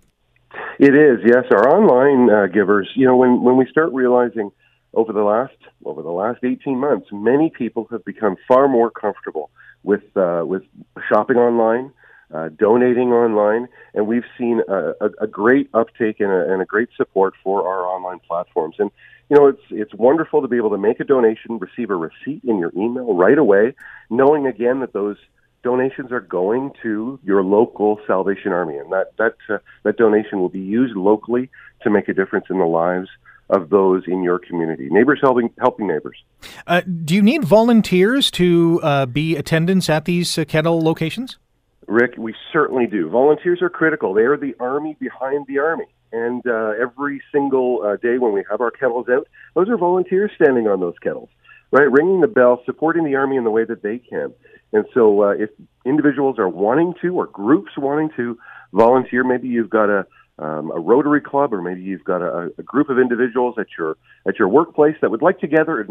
[0.79, 1.45] It is, yes.
[1.51, 4.51] Our online uh, givers, you know, when, when we start realizing
[4.95, 5.55] over the last
[5.85, 9.51] over the last 18 months, many people have become far more comfortable
[9.83, 10.63] with uh, with
[11.09, 11.93] shopping online
[12.33, 16.65] uh, donating online, and we've seen a, a, a great uptake and a, and a
[16.65, 18.77] great support for our online platforms.
[18.79, 18.91] And
[19.29, 22.43] you know, it's it's wonderful to be able to make a donation, receive a receipt
[22.45, 23.75] in your email right away,
[24.11, 25.17] knowing again that those
[25.63, 30.49] donations are going to your local Salvation Army, and that that uh, that donation will
[30.49, 31.51] be used locally
[31.83, 33.09] to make a difference in the lives
[33.51, 34.89] of those in your community.
[34.91, 36.23] Neighbors helping helping neighbors.
[36.67, 41.39] Uh, do you need volunteers to uh, be attendants at these uh, kettle locations?
[41.87, 43.11] Rick, we certainly do.
[43.11, 44.15] Volunteers are critical.
[44.15, 45.87] They are the army behind the army.
[46.13, 50.31] And uh, every single uh, day when we have our kettles out, those are volunteers
[50.35, 51.31] standing on those kettles,
[51.73, 51.91] right?
[51.91, 54.33] Ringing the bell, supporting the army in the way that they can.
[54.73, 55.51] And so, uh, if
[55.85, 58.39] individuals are wanting to, or groups wanting to
[58.73, 60.07] volunteer, maybe you've got a
[60.39, 63.97] um, a Rotary Club, or maybe you've got a, a group of individuals at your
[64.27, 65.87] at your workplace that would like together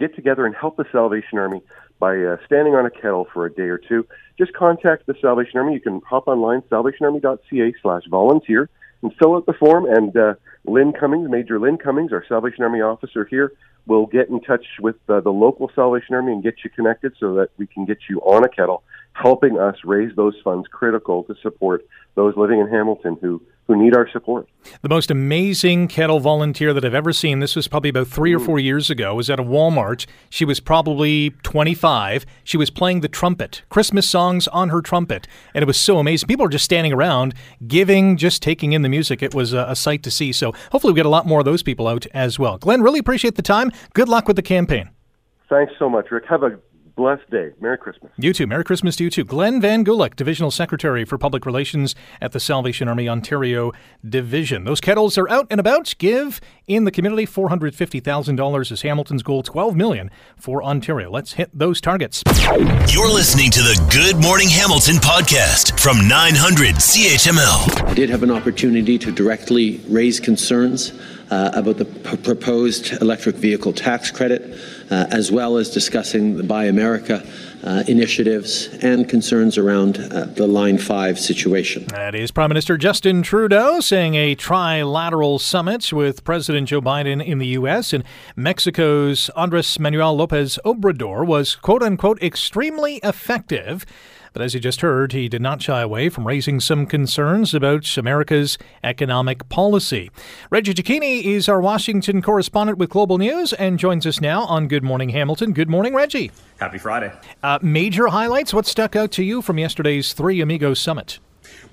[0.00, 1.60] get together and help the Salvation Army
[2.00, 4.06] by uh, standing on a kettle for a day or two,
[4.38, 5.74] just contact the Salvation Army.
[5.74, 8.70] You can hop online, salvationarmy.ca slash volunteer,
[9.02, 9.84] and fill out the form.
[9.84, 13.52] And uh, Lynn Cummings, Major Lynn Cummings, our Salvation Army officer here,
[13.86, 17.34] will get in touch with uh, the local Salvation Army and get you connected so
[17.34, 21.34] that we can get you on a kettle, helping us raise those funds critical to
[21.42, 24.48] support those living in Hamilton who who need our support.
[24.82, 28.40] The most amazing kettle volunteer that I've ever seen, this was probably about three or
[28.40, 28.46] mm.
[28.46, 30.06] four years ago, was at a Walmart.
[30.28, 32.26] She was probably 25.
[32.42, 35.28] She was playing the trumpet, Christmas songs on her trumpet.
[35.54, 36.26] And it was so amazing.
[36.26, 37.32] People were just standing around,
[37.64, 39.22] giving, just taking in the music.
[39.22, 40.32] It was a, a sight to see.
[40.32, 42.58] So hopefully we get a lot more of those people out as well.
[42.58, 43.70] Glenn, really appreciate the time.
[43.94, 44.90] Good luck with the campaign.
[45.48, 46.24] Thanks so much, Rick.
[46.28, 46.58] Have a
[47.00, 47.50] blessed day.
[47.62, 48.12] Merry Christmas.
[48.18, 48.46] You too.
[48.46, 49.24] Merry Christmas to you too.
[49.24, 53.72] Glenn Van Gulik, Divisional Secretary for Public Relations at the Salvation Army Ontario
[54.06, 54.64] Division.
[54.64, 55.94] Those kettles are out and about.
[55.96, 61.10] Give in the community $450,000 is Hamilton's goal, 12 million for Ontario.
[61.10, 62.22] Let's hit those targets.
[62.92, 67.88] You're listening to the Good Morning Hamilton podcast from 900 CHML.
[67.88, 70.92] I did have an opportunity to directly raise concerns
[71.30, 74.58] uh, about the proposed electric vehicle tax credit,
[74.90, 77.24] uh, as well as discussing the Buy America
[77.62, 81.84] uh, initiatives and concerns around uh, the Line 5 situation.
[81.86, 87.38] That is Prime Minister Justin Trudeau saying a trilateral summit with President Joe Biden in
[87.38, 87.92] the U.S.
[87.92, 88.02] and
[88.34, 93.84] Mexico's Andres Manuel Lopez Obrador was quote unquote extremely effective.
[94.32, 97.96] But as you just heard, he did not shy away from raising some concerns about
[97.96, 100.10] America's economic policy.
[100.50, 104.84] Reggie Cecchini is our Washington correspondent with Global News and joins us now on Good
[104.84, 105.52] Morning Hamilton.
[105.52, 106.30] Good morning, Reggie.
[106.58, 107.12] Happy Friday.
[107.42, 108.54] Uh, major highlights.
[108.54, 111.18] What stuck out to you from yesterday's Three Amigos Summit?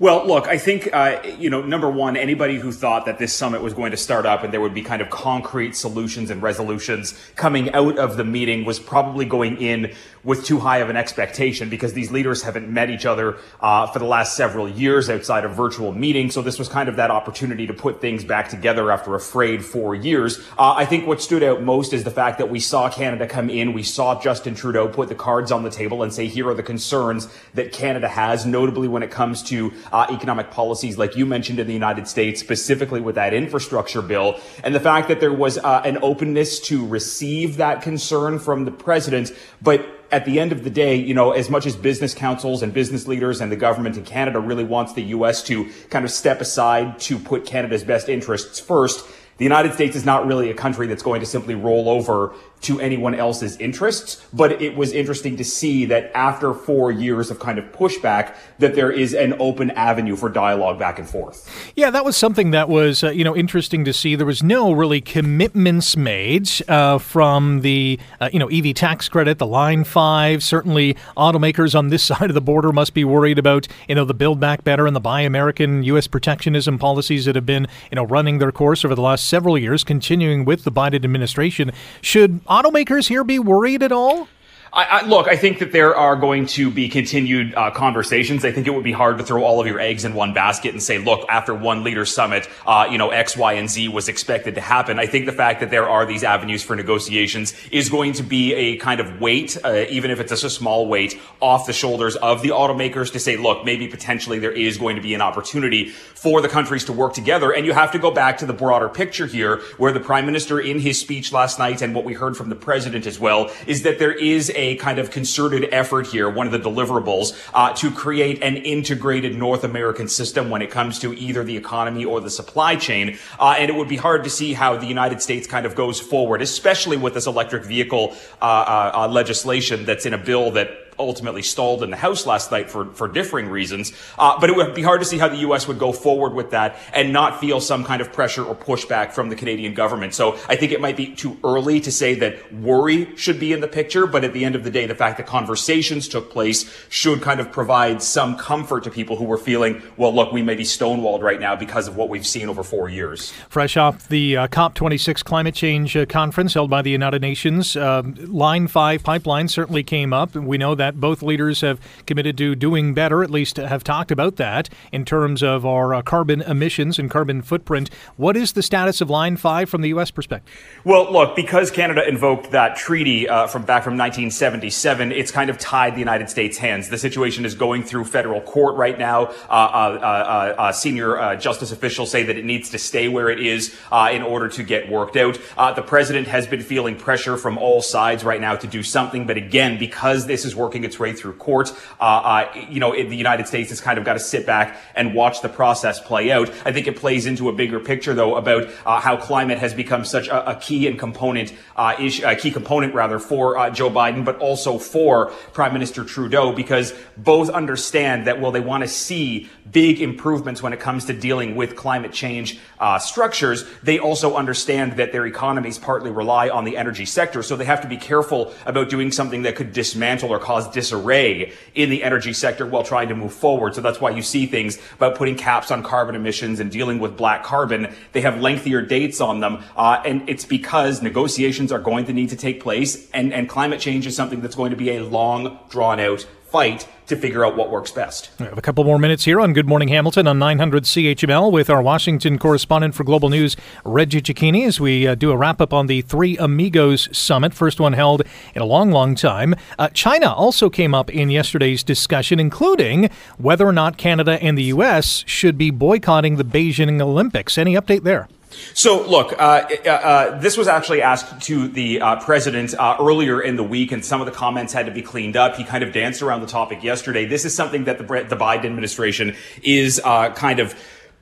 [0.00, 3.62] Well, look, I think, uh, you know, number one, anybody who thought that this summit
[3.62, 7.18] was going to start up and there would be kind of concrete solutions and resolutions
[7.34, 11.68] coming out of the meeting was probably going in with too high of an expectation
[11.68, 15.52] because these leaders haven't met each other uh, for the last several years outside of
[15.52, 16.34] virtual meetings.
[16.34, 19.64] So this was kind of that opportunity to put things back together after a frayed
[19.64, 20.38] four years.
[20.56, 23.50] Uh, I think what stood out most is the fact that we saw Canada come
[23.50, 23.72] in.
[23.72, 26.62] We saw Justin Trudeau put the cards on the table and say, here are the
[26.62, 31.58] concerns that Canada has, notably when it comes to uh, economic policies, like you mentioned
[31.58, 34.38] in the United States, specifically with that infrastructure bill.
[34.64, 38.70] And the fact that there was uh, an openness to receive that concern from the
[38.70, 42.62] president, but at the end of the day, you know, as much as business councils
[42.62, 45.42] and business leaders and the government in Canada really wants the U.S.
[45.44, 50.04] to kind of step aside to put Canada's best interests first, the United States is
[50.04, 54.24] not really a country that's going to simply roll over to anyone else's interests.
[54.32, 58.74] But it was interesting to see that after four years of kind of pushback, that
[58.74, 61.48] there is an open avenue for dialogue back and forth.
[61.76, 64.14] Yeah, that was something that was uh, you know interesting to see.
[64.16, 69.38] There was no really commitments made uh, from the uh, you know EV tax credit,
[69.38, 70.42] the Line Five.
[70.42, 74.14] Certainly, automakers on this side of the border must be worried about you know the
[74.14, 76.06] Build Back Better and the Buy American U.S.
[76.06, 79.84] protectionism policies that have been you know running their course over the last several years,
[79.84, 81.70] continuing with the Biden administration.
[82.02, 84.28] Should automakers here be worried at all?
[84.72, 88.44] I, I, look, I think that there are going to be continued uh, conversations.
[88.44, 90.72] I think it would be hard to throw all of your eggs in one basket
[90.72, 94.08] and say, look, after one leader summit, uh, you know, X, Y, and Z was
[94.08, 94.98] expected to happen.
[94.98, 98.54] I think the fact that there are these avenues for negotiations is going to be
[98.54, 102.16] a kind of weight, uh, even if it's just a small weight, off the shoulders
[102.16, 105.88] of the automakers to say, look, maybe potentially there is going to be an opportunity
[105.88, 107.52] for the countries to work together.
[107.52, 110.60] And you have to go back to the broader picture here, where the prime minister
[110.60, 113.82] in his speech last night and what we heard from the president as well is
[113.82, 117.90] that there is a kind of concerted effort here, one of the deliverables, uh, to
[117.90, 122.30] create an integrated North American system when it comes to either the economy or the
[122.30, 123.16] supply chain.
[123.38, 126.00] Uh, and it would be hard to see how the United States kind of goes
[126.00, 130.87] forward, especially with this electric vehicle uh, uh, uh legislation that's in a bill that
[130.98, 133.92] ultimately stalled in the House last night for, for differing reasons.
[134.18, 135.68] Uh, but it would be hard to see how the U.S.
[135.68, 139.28] would go forward with that and not feel some kind of pressure or pushback from
[139.28, 140.14] the Canadian government.
[140.14, 143.60] So I think it might be too early to say that worry should be in
[143.60, 144.06] the picture.
[144.06, 147.40] But at the end of the day, the fact that conversations took place should kind
[147.40, 151.22] of provide some comfort to people who were feeling, well, look, we may be stonewalled
[151.22, 153.32] right now because of what we've seen over four years.
[153.48, 158.14] Fresh off the uh, COP26 climate change uh, conference held by the United Nations, um,
[158.18, 160.34] Line 5 pipeline certainly came up.
[160.34, 161.00] We know that that.
[161.00, 165.42] Both leaders have committed to doing better, at least have talked about that in terms
[165.42, 167.90] of our uh, carbon emissions and carbon footprint.
[168.16, 170.10] What is the status of Line 5 from the U.S.
[170.10, 170.52] perspective?
[170.84, 175.58] Well, look, because Canada invoked that treaty uh, from back from 1977, it's kind of
[175.58, 176.88] tied the United States' hands.
[176.88, 179.26] The situation is going through federal court right now.
[179.26, 183.40] Uh, uh, uh, uh senior justice officials say that it needs to stay where it
[183.40, 183.76] is
[184.12, 185.38] in order to get worked out.
[185.76, 189.36] the president has been feeling pressure from all sides right now to do something, but
[189.36, 191.72] again, because this is working working its way through court.
[192.00, 195.14] Uh, uh, you know, the United States has kind of got to sit back and
[195.14, 196.48] watch the process play out.
[196.64, 200.04] I think it plays into a bigger picture, though, about uh, how climate has become
[200.04, 203.90] such a, a key and component uh, issue, a key component rather for uh, Joe
[203.90, 208.88] Biden, but also for Prime Minister Trudeau, because both understand that while they want to
[208.88, 214.36] see big improvements when it comes to dealing with climate change uh, structures, they also
[214.36, 217.42] understand that their economies partly rely on the energy sector.
[217.42, 221.52] So they have to be careful about doing something that could dismantle or cause disarray
[221.74, 223.74] in the energy sector while trying to move forward.
[223.74, 227.16] So that's why you see things about putting caps on carbon emissions and dealing with
[227.16, 227.94] black carbon.
[228.12, 229.62] They have lengthier dates on them.
[229.76, 233.80] Uh, and it's because negotiations are going to need to take place and, and climate
[233.80, 237.56] change is something that's going to be a long drawn out fight to figure out
[237.56, 238.30] what works best.
[238.38, 241.70] We have a couple more minutes here on Good Morning Hamilton on 900 CHML with
[241.70, 245.72] our Washington correspondent for Global News, Reggie Cecchini, as we uh, do a wrap up
[245.72, 248.22] on the Three Amigos Summit, first one held
[248.54, 249.54] in a long, long time.
[249.78, 254.64] Uh, China also came up in yesterday's discussion, including whether or not Canada and the
[254.64, 255.24] U.S.
[255.26, 257.56] should be boycotting the Beijing Olympics.
[257.56, 258.28] Any update there?
[258.74, 263.40] So, look, uh, uh, uh, this was actually asked to the uh, president uh, earlier
[263.40, 265.56] in the week, and some of the comments had to be cleaned up.
[265.56, 267.26] He kind of danced around the topic yesterday.
[267.26, 270.74] This is something that the, the Biden administration is uh, kind of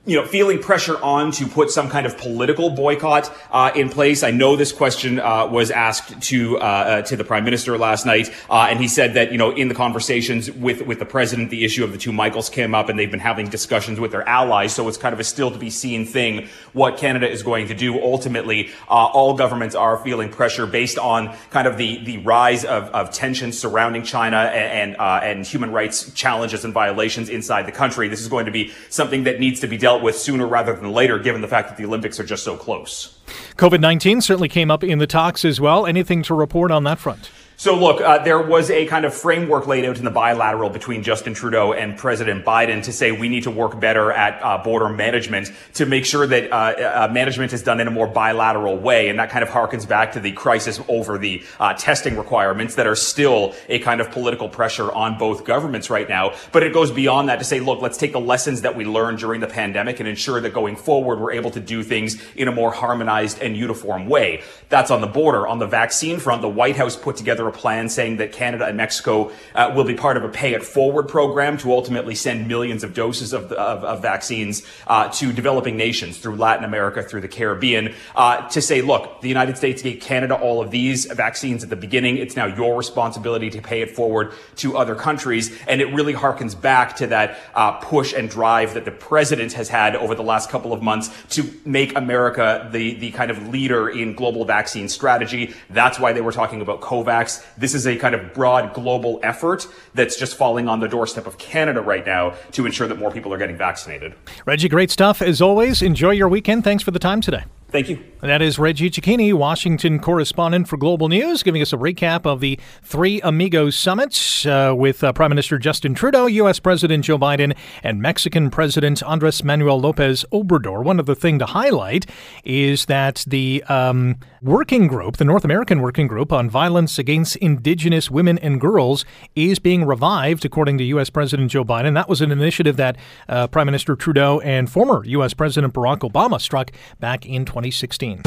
[0.07, 4.23] you know, feeling pressure on to put some kind of political boycott uh, in place.
[4.23, 8.07] I know this question uh, was asked to uh, uh to the prime minister last
[8.07, 11.51] night, uh, and he said that you know in the conversations with with the president,
[11.51, 14.27] the issue of the two Michaels came up, and they've been having discussions with their
[14.29, 14.73] allies.
[14.73, 17.75] So it's kind of a still to be seen thing what Canada is going to
[17.75, 18.01] do.
[18.01, 22.85] Ultimately, uh, all governments are feeling pressure based on kind of the the rise of,
[22.91, 28.07] of tensions surrounding China and and, and human rights challenges and violations inside the country.
[28.07, 30.75] This is going to be something that needs to be dealt dealt with sooner rather
[30.75, 33.19] than later, given the fact that the Olympics are just so close.
[33.57, 35.87] COVID 19 certainly came up in the talks as well.
[35.87, 37.31] Anything to report on that front?
[37.59, 41.03] So look, uh, there was a kind of framework laid out in the bilateral between
[41.03, 44.91] Justin Trudeau and President Biden to say we need to work better at uh, border
[44.91, 49.09] management to make sure that uh, uh management is done in a more bilateral way.
[49.09, 52.87] And that kind of harkens back to the crisis over the uh, testing requirements that
[52.87, 56.35] are still a kind of political pressure on both governments right now.
[56.53, 59.17] But it goes beyond that to say, look, let's take the lessons that we learned
[59.21, 62.53] during the pandemic and ensure that going forward, we're able to do things in a
[62.53, 64.43] more harmonized and uniform way.
[64.69, 65.47] That's on the border.
[65.47, 68.77] On the vaccine front, the White House put together a plan saying that Canada and
[68.77, 72.83] Mexico uh, will be part of a pay it forward program to ultimately send millions
[72.83, 77.29] of doses of, of, of vaccines uh, to developing nations through Latin America, through the
[77.29, 81.71] Caribbean, uh, to say, look, the United States gave Canada all of these vaccines at
[81.71, 82.17] the beginning.
[82.17, 85.57] It's now your responsibility to pay it forward to other countries.
[85.69, 89.69] And it really harkens back to that uh, push and drive that the president has
[89.69, 93.89] had over the last couple of months to make America the, the kind of leader
[93.89, 95.55] in global vaccine strategy.
[95.71, 97.45] That's why they were talking about COVAX.
[97.57, 101.39] This is a kind of broad global effort that's just falling on the doorstep of
[101.39, 104.15] Canada right now to ensure that more people are getting vaccinated.
[104.45, 105.83] Reggie, great stuff as always.
[105.83, 106.65] Enjoy your weekend.
[106.65, 107.45] Thanks for the time today.
[107.69, 108.03] Thank you.
[108.21, 112.59] That is Reggie Cecchini, Washington correspondent for Global News, giving us a recap of the
[112.83, 116.59] Three Amigos Summit uh, with uh, Prime Minister Justin Trudeau, U.S.
[116.59, 120.83] President Joe Biden, and Mexican President Andres Manuel Lopez Obrador.
[120.83, 122.07] One of the thing to highlight
[122.43, 128.11] is that the um, working group, the North American Working Group on Violence Against Indigenous
[128.11, 129.05] Women and Girls,
[129.35, 131.11] is being revived, according to U.S.
[131.11, 131.95] President Joe Biden.
[131.95, 132.97] That was an initiative that
[133.29, 135.35] uh, Prime Minister Trudeau and former U.S.
[135.35, 138.21] President Barack Obama struck back in 2016.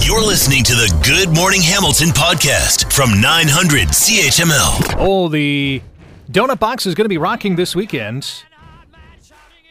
[0.00, 4.94] You're listening to the Good Morning Hamilton podcast from 900 CHML.
[4.96, 5.82] Oh, the
[6.30, 8.44] Donut Box is going to be rocking this weekend.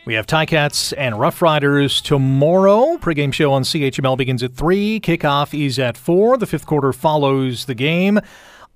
[0.06, 2.98] We have Ticats and Rough Riders tomorrow.
[2.98, 5.00] Pre-game show on CHML begins at 3.
[5.00, 6.36] Kickoff is at 4.
[6.36, 8.20] The fifth quarter follows the game.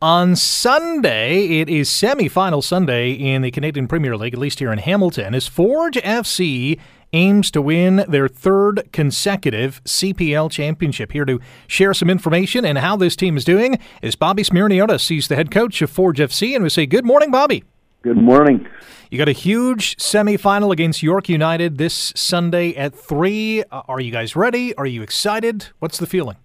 [0.01, 4.79] On Sunday, it is semi-final Sunday in the Canadian Premier League, at least here in
[4.79, 6.79] Hamilton, as Forge FC
[7.13, 11.11] aims to win their third consecutive CPL championship.
[11.11, 15.07] Here to share some information and how this team is doing is Bobby Smyrniotis.
[15.07, 17.63] He's the head coach of Forge FC, and we say good morning, Bobby.
[18.01, 18.67] Good morning.
[19.09, 23.63] You got a huge semifinal against York United this Sunday at 3.
[23.63, 24.75] Uh, are you guys ready?
[24.75, 25.67] Are you excited?
[25.79, 26.35] What's the feeling?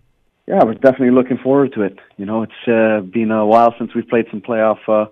[0.47, 1.99] Yeah, we're definitely looking forward to it.
[2.17, 5.11] You know, it's uh, been a while since we've played some playoff uh,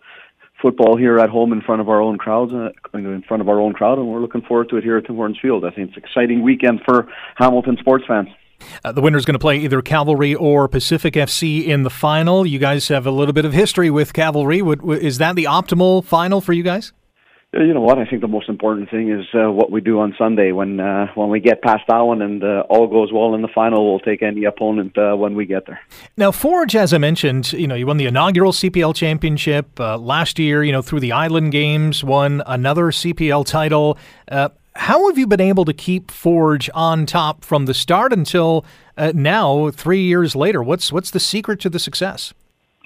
[0.60, 3.60] football here at home in front of our own crowds, uh, in front of our
[3.60, 5.64] own crowd, and we're looking forward to it here at Tim Hortons Field.
[5.64, 8.28] I think it's an exciting weekend for Hamilton sports fans.
[8.84, 12.46] Uh, the winner's going to play either Cavalry or Pacific FC in the final.
[12.46, 14.62] You guys have a little bit of history with Cavalry.
[14.62, 16.92] Would, is that the optimal final for you guys?
[17.58, 17.98] You know what?
[17.98, 20.52] I think the most important thing is uh, what we do on Sunday.
[20.52, 23.48] When uh, when we get past that one and uh, all goes well in the
[23.48, 25.80] final, we'll take any opponent uh, when we get there.
[26.16, 30.38] Now, Forge, as I mentioned, you know, you won the inaugural CPL championship uh, last
[30.38, 30.62] year.
[30.62, 33.98] You know, through the Island Games, won another CPL title.
[34.28, 38.64] Uh, how have you been able to keep Forge on top from the start until
[39.14, 40.62] now, three years later?
[40.62, 42.34] What's what's the secret to the success?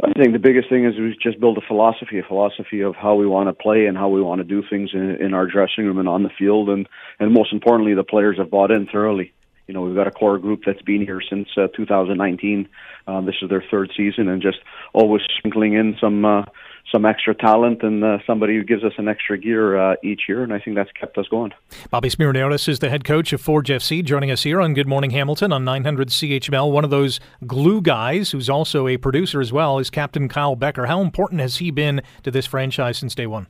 [0.02, 3.16] I think the biggest thing is we just build a philosophy, a philosophy of how
[3.16, 5.84] we want to play and how we want to do things in, in our dressing
[5.84, 6.88] room and on the field, and
[7.18, 9.32] and most importantly, the players have bought in thoroughly.
[9.66, 12.68] You know, we've got a core group that's been here since uh, 2019.
[13.06, 14.58] Um, this is their third season, and just
[14.92, 16.42] always sprinkling in some uh,
[16.90, 20.42] some extra talent and uh, somebody who gives us an extra gear uh, each year,
[20.42, 21.52] and I think that's kept us going.
[21.90, 25.10] Bobby Smyrniotis is the head coach of Forge FC, joining us here on Good Morning
[25.10, 26.70] Hamilton on 900 CHML.
[26.70, 30.86] One of those glue guys who's also a producer as well is Captain Kyle Bekker.
[30.86, 33.46] How important has he been to this franchise since day one?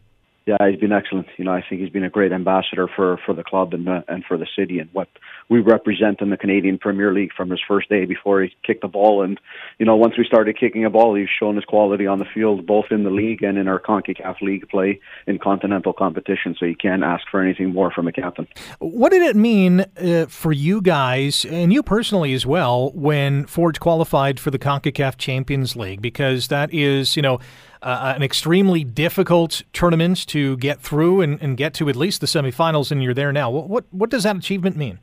[0.47, 1.26] Yeah, he's been excellent.
[1.36, 4.03] You know, I think he's been a great ambassador for for the club and uh,
[4.09, 5.09] and for the city and what
[5.51, 8.88] we represent in the Canadian Premier League from his first day before he kicked the
[8.88, 9.22] ball.
[9.22, 9.38] And
[9.78, 12.66] you know, once we started kicking a ball, he's shown his quality on the field,
[12.66, 16.57] both in the league and in our Concacaf League play in continental competition.
[16.59, 18.49] So you can't ask for anything more from a captain.
[18.78, 23.78] What did it mean uh, for you guys and you personally as well when Forge
[23.78, 26.01] qualified for the Concacaf Champions League?
[26.01, 27.41] Because that is, you know
[27.83, 32.26] uh, an extremely difficult tournament to get through and, and get to at least the
[32.26, 33.51] semifinals, and you're there now.
[33.51, 34.99] What, what, what does that achievement mean?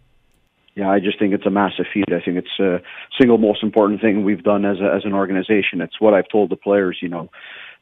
[0.76, 2.06] Yeah, I just think it's a massive feat.
[2.10, 2.80] I think it's a
[3.20, 5.82] single most important thing we've done as a, as an organization.
[5.82, 7.00] It's what I've told the players.
[7.02, 7.30] You know,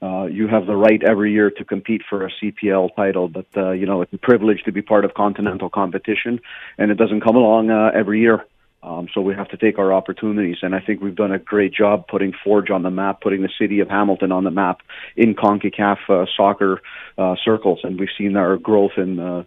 [0.01, 3.71] uh, you have the right every year to compete for a CPL title, but uh,
[3.71, 6.39] you know it's a privilege to be part of continental competition,
[6.77, 8.45] and it doesn't come along uh, every year.
[8.85, 11.73] Um, so we have to take our opportunities, and I think we've done a great
[11.73, 14.81] job putting Forge on the map, putting the city of Hamilton on the map
[15.17, 16.81] in Concacaf uh, soccer
[17.17, 19.43] uh, circles, and we've seen our growth in uh,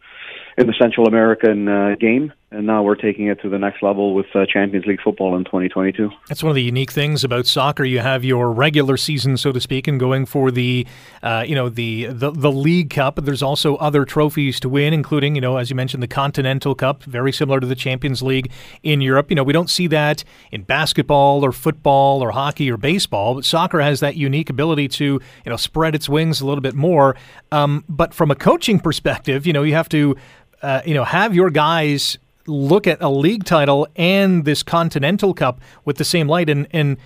[0.56, 4.14] in the Central American uh, game, and now we're taking it to the next level
[4.14, 6.10] with uh, Champions League football in 2022.
[6.28, 7.84] That's one of the unique things about soccer.
[7.84, 10.86] You have your regular season, so to speak, and going for the,
[11.22, 13.16] uh, you know, the, the the League Cup.
[13.22, 17.02] There's also other trophies to win, including, you know, as you mentioned, the Continental Cup,
[17.04, 18.50] very similar to the Champions League
[18.82, 19.30] in Europe.
[19.30, 23.44] You know, we don't see that in basketball or football or hockey or baseball, but
[23.44, 25.20] soccer has that unique ability to, you
[25.50, 27.14] know, spread its wings a little bit more.
[27.52, 30.16] Um, but from a coaching perspective, you know, you have to
[30.62, 32.18] uh, you know, have your guys
[32.48, 36.48] look at a league title and this Continental Cup with the same light?
[36.48, 36.96] And, and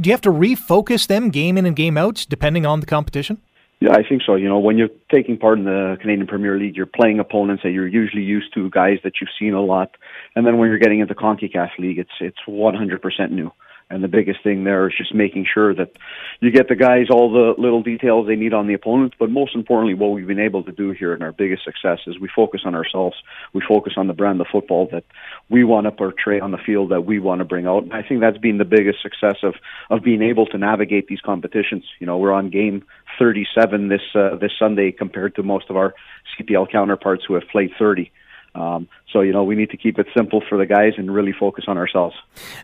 [0.00, 3.40] do you have to refocus them game in and game out depending on the competition?
[3.80, 4.36] Yeah, I think so.
[4.36, 7.70] You know, when you're taking part in the Canadian Premier League, you're playing opponents that
[7.70, 9.90] you're usually used to, guys that you've seen a lot,
[10.36, 13.50] and then when you're getting into Concacaf League, it's it's 100% new.
[13.92, 15.92] And the biggest thing there is just making sure that
[16.40, 19.14] you get the guys all the little details they need on the opponent.
[19.18, 22.18] But most importantly, what we've been able to do here and our biggest success is
[22.18, 23.16] we focus on ourselves.
[23.52, 25.04] We focus on the brand of football that
[25.50, 27.82] we want to portray on the field that we want to bring out.
[27.82, 29.56] And I think that's been the biggest success of,
[29.90, 31.84] of being able to navigate these competitions.
[31.98, 32.84] You know, we're on game
[33.18, 35.94] 37 this, uh, this Sunday compared to most of our
[36.40, 38.10] CPL counterparts who have played 30.
[38.54, 41.32] Um, so, you know, we need to keep it simple for the guys and really
[41.32, 42.14] focus on ourselves.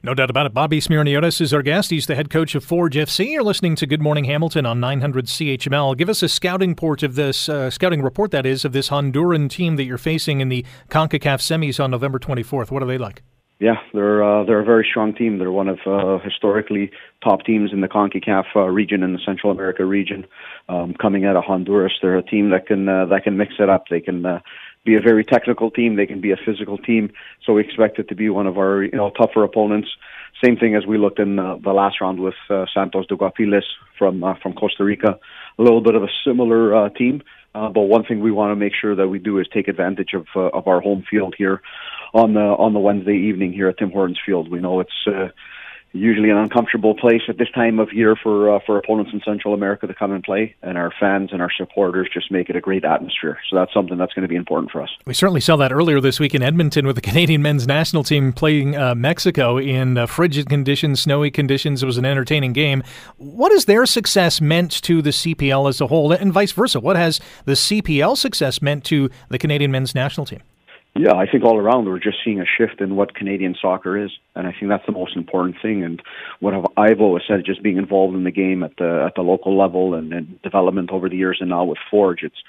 [0.02, 0.54] No doubt about it.
[0.54, 1.90] Bobby Smyrniotis is our guest.
[1.90, 3.30] He's the head coach of Forge FC.
[3.32, 5.96] You're listening to Good Morning Hamilton on 900 CHML.
[5.96, 9.48] Give us a scouting report of this, uh, scouting report that is, of this Honduran
[9.48, 12.70] team that you're facing in the CONCACAF semis on November 24th.
[12.70, 13.22] What are they like?
[13.60, 15.38] Yeah, they're uh, they're a very strong team.
[15.38, 16.92] They're one of uh, historically
[17.24, 20.26] top teams in the Concacaf uh, region in the Central America region.
[20.68, 23.68] Um, coming out of Honduras, they're a team that can uh, that can mix it
[23.68, 23.86] up.
[23.90, 24.40] They can uh,
[24.88, 25.96] be a very technical team.
[25.96, 27.12] They can be a physical team.
[27.44, 29.88] So we expect it to be one of our you know tougher opponents.
[30.42, 33.68] Same thing as we looked in uh, the last round with uh, Santos de Guapiles
[33.98, 35.18] from uh, from Costa Rica.
[35.58, 37.22] A little bit of a similar uh, team.
[37.54, 40.12] Uh, but one thing we want to make sure that we do is take advantage
[40.14, 41.60] of uh, of our home field here
[42.14, 44.50] on the on the Wednesday evening here at Tim Hortons Field.
[44.50, 45.28] We know it's uh,
[45.92, 49.54] usually an uncomfortable place at this time of year for uh, for opponents in Central
[49.54, 52.60] America to come and play, and our fans and our supporters just make it a
[52.60, 53.38] great atmosphere.
[53.48, 54.90] So that's something that's going to be important for us.
[55.06, 58.32] We certainly saw that earlier this week in Edmonton with the Canadian men's national team
[58.32, 61.82] playing uh, Mexico in uh, frigid conditions, snowy conditions.
[61.82, 62.82] It was an entertaining game.
[63.16, 66.80] What has their success meant to the CPL as a whole, and vice versa?
[66.80, 70.40] What has the CPL success meant to the Canadian men's national team?
[70.98, 74.10] Yeah, I think all around we're just seeing a shift in what Canadian soccer is,
[74.34, 75.84] and I think that's the most important thing.
[75.84, 76.02] And
[76.40, 79.56] what I've always said, just being involved in the game at the at the local
[79.56, 82.42] level and, and development over the years, and now with Forge, it's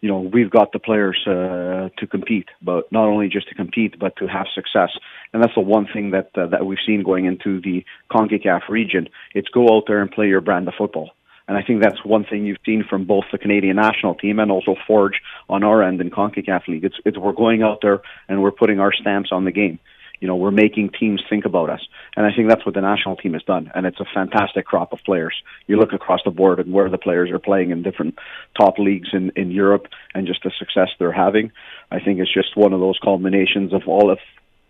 [0.00, 3.98] you know we've got the players uh, to compete, but not only just to compete,
[3.98, 4.90] but to have success.
[5.34, 9.10] And that's the one thing that uh, that we've seen going into the Concacaf region.
[9.34, 11.10] It's go out there and play your brand of football
[11.50, 14.52] and I think that's one thing you've seen from both the Canadian national team and
[14.52, 16.84] also Forge on our end in CONCACAF League.
[16.84, 19.80] It's, it's we're going out there and we're putting our stamps on the game.
[20.20, 21.80] You know, we're making teams think about us.
[22.16, 23.68] And I think that's what the national team has done.
[23.74, 25.34] And it's a fantastic crop of players.
[25.66, 28.16] You look across the board and where the players are playing in different
[28.56, 31.50] top leagues in, in Europe and just the success they're having.
[31.90, 34.20] I think it's just one of those culminations of all of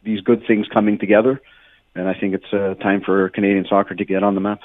[0.03, 1.43] these good things coming together
[1.95, 4.61] and I think it's uh, time for Canadian soccer to get on the map.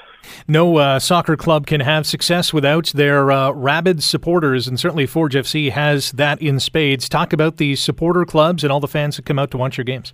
[0.46, 5.34] No uh, soccer club can have success without their uh, rabid supporters, and certainly Forge
[5.34, 7.08] FC has that in spades.
[7.08, 9.84] Talk about the supporter clubs and all the fans that come out to watch your
[9.84, 10.12] games.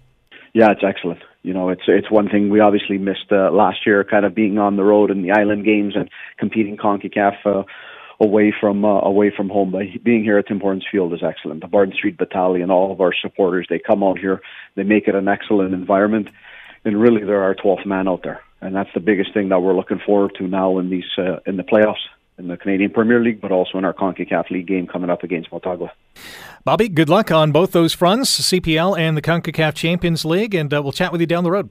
[0.54, 1.20] Yeah, it's excellent.
[1.42, 4.58] You know, it's it's one thing we obviously missed uh, last year, kind of being
[4.58, 6.08] on the road in the island games and
[6.38, 7.64] competing Concacaf uh,
[8.20, 9.70] away from uh, away from home.
[9.72, 11.62] But being here at Tim Hortons Field is excellent.
[11.62, 14.40] The Barton Street Battalion, all of our supporters, they come out here,
[14.76, 16.28] they make it an excellent environment
[16.84, 18.40] and really they're our 12th man out there.
[18.60, 21.56] And that's the biggest thing that we're looking forward to now in these uh, in
[21.56, 22.04] the playoffs
[22.38, 25.50] in the Canadian Premier League, but also in our CONCACAF League game coming up against
[25.50, 25.90] Motagua.
[26.64, 30.82] Bobby, good luck on both those fronts, CPL and the CONCACAF Champions League, and uh,
[30.82, 31.68] we'll chat with you down the road.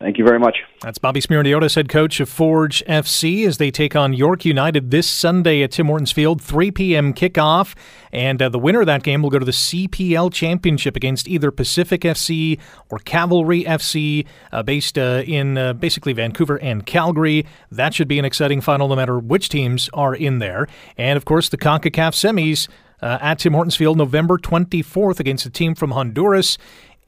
[0.00, 0.58] Thank you very much.
[0.80, 5.10] That's Bobby Smyrniotis, head coach of Forge FC, as they take on York United this
[5.10, 7.12] Sunday at Tim Hortons Field, 3 p.m.
[7.12, 7.74] kickoff.
[8.12, 11.50] And uh, the winner of that game will go to the CPL Championship against either
[11.50, 17.44] Pacific FC or Cavalry FC, uh, based uh, in uh, basically Vancouver and Calgary.
[17.72, 20.68] That should be an exciting final no matter which teams are in there.
[20.96, 22.68] And of course, the CONCACAF semis.
[23.00, 26.58] Uh, at Tim Hortons Field, November 24th, against a team from Honduras.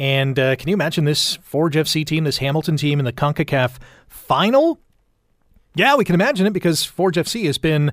[0.00, 3.76] And uh, can you imagine this Forge FC team, this Hamilton team in the CONCACAF
[4.08, 4.80] final?
[5.74, 7.92] Yeah, we can imagine it because Forge FC has been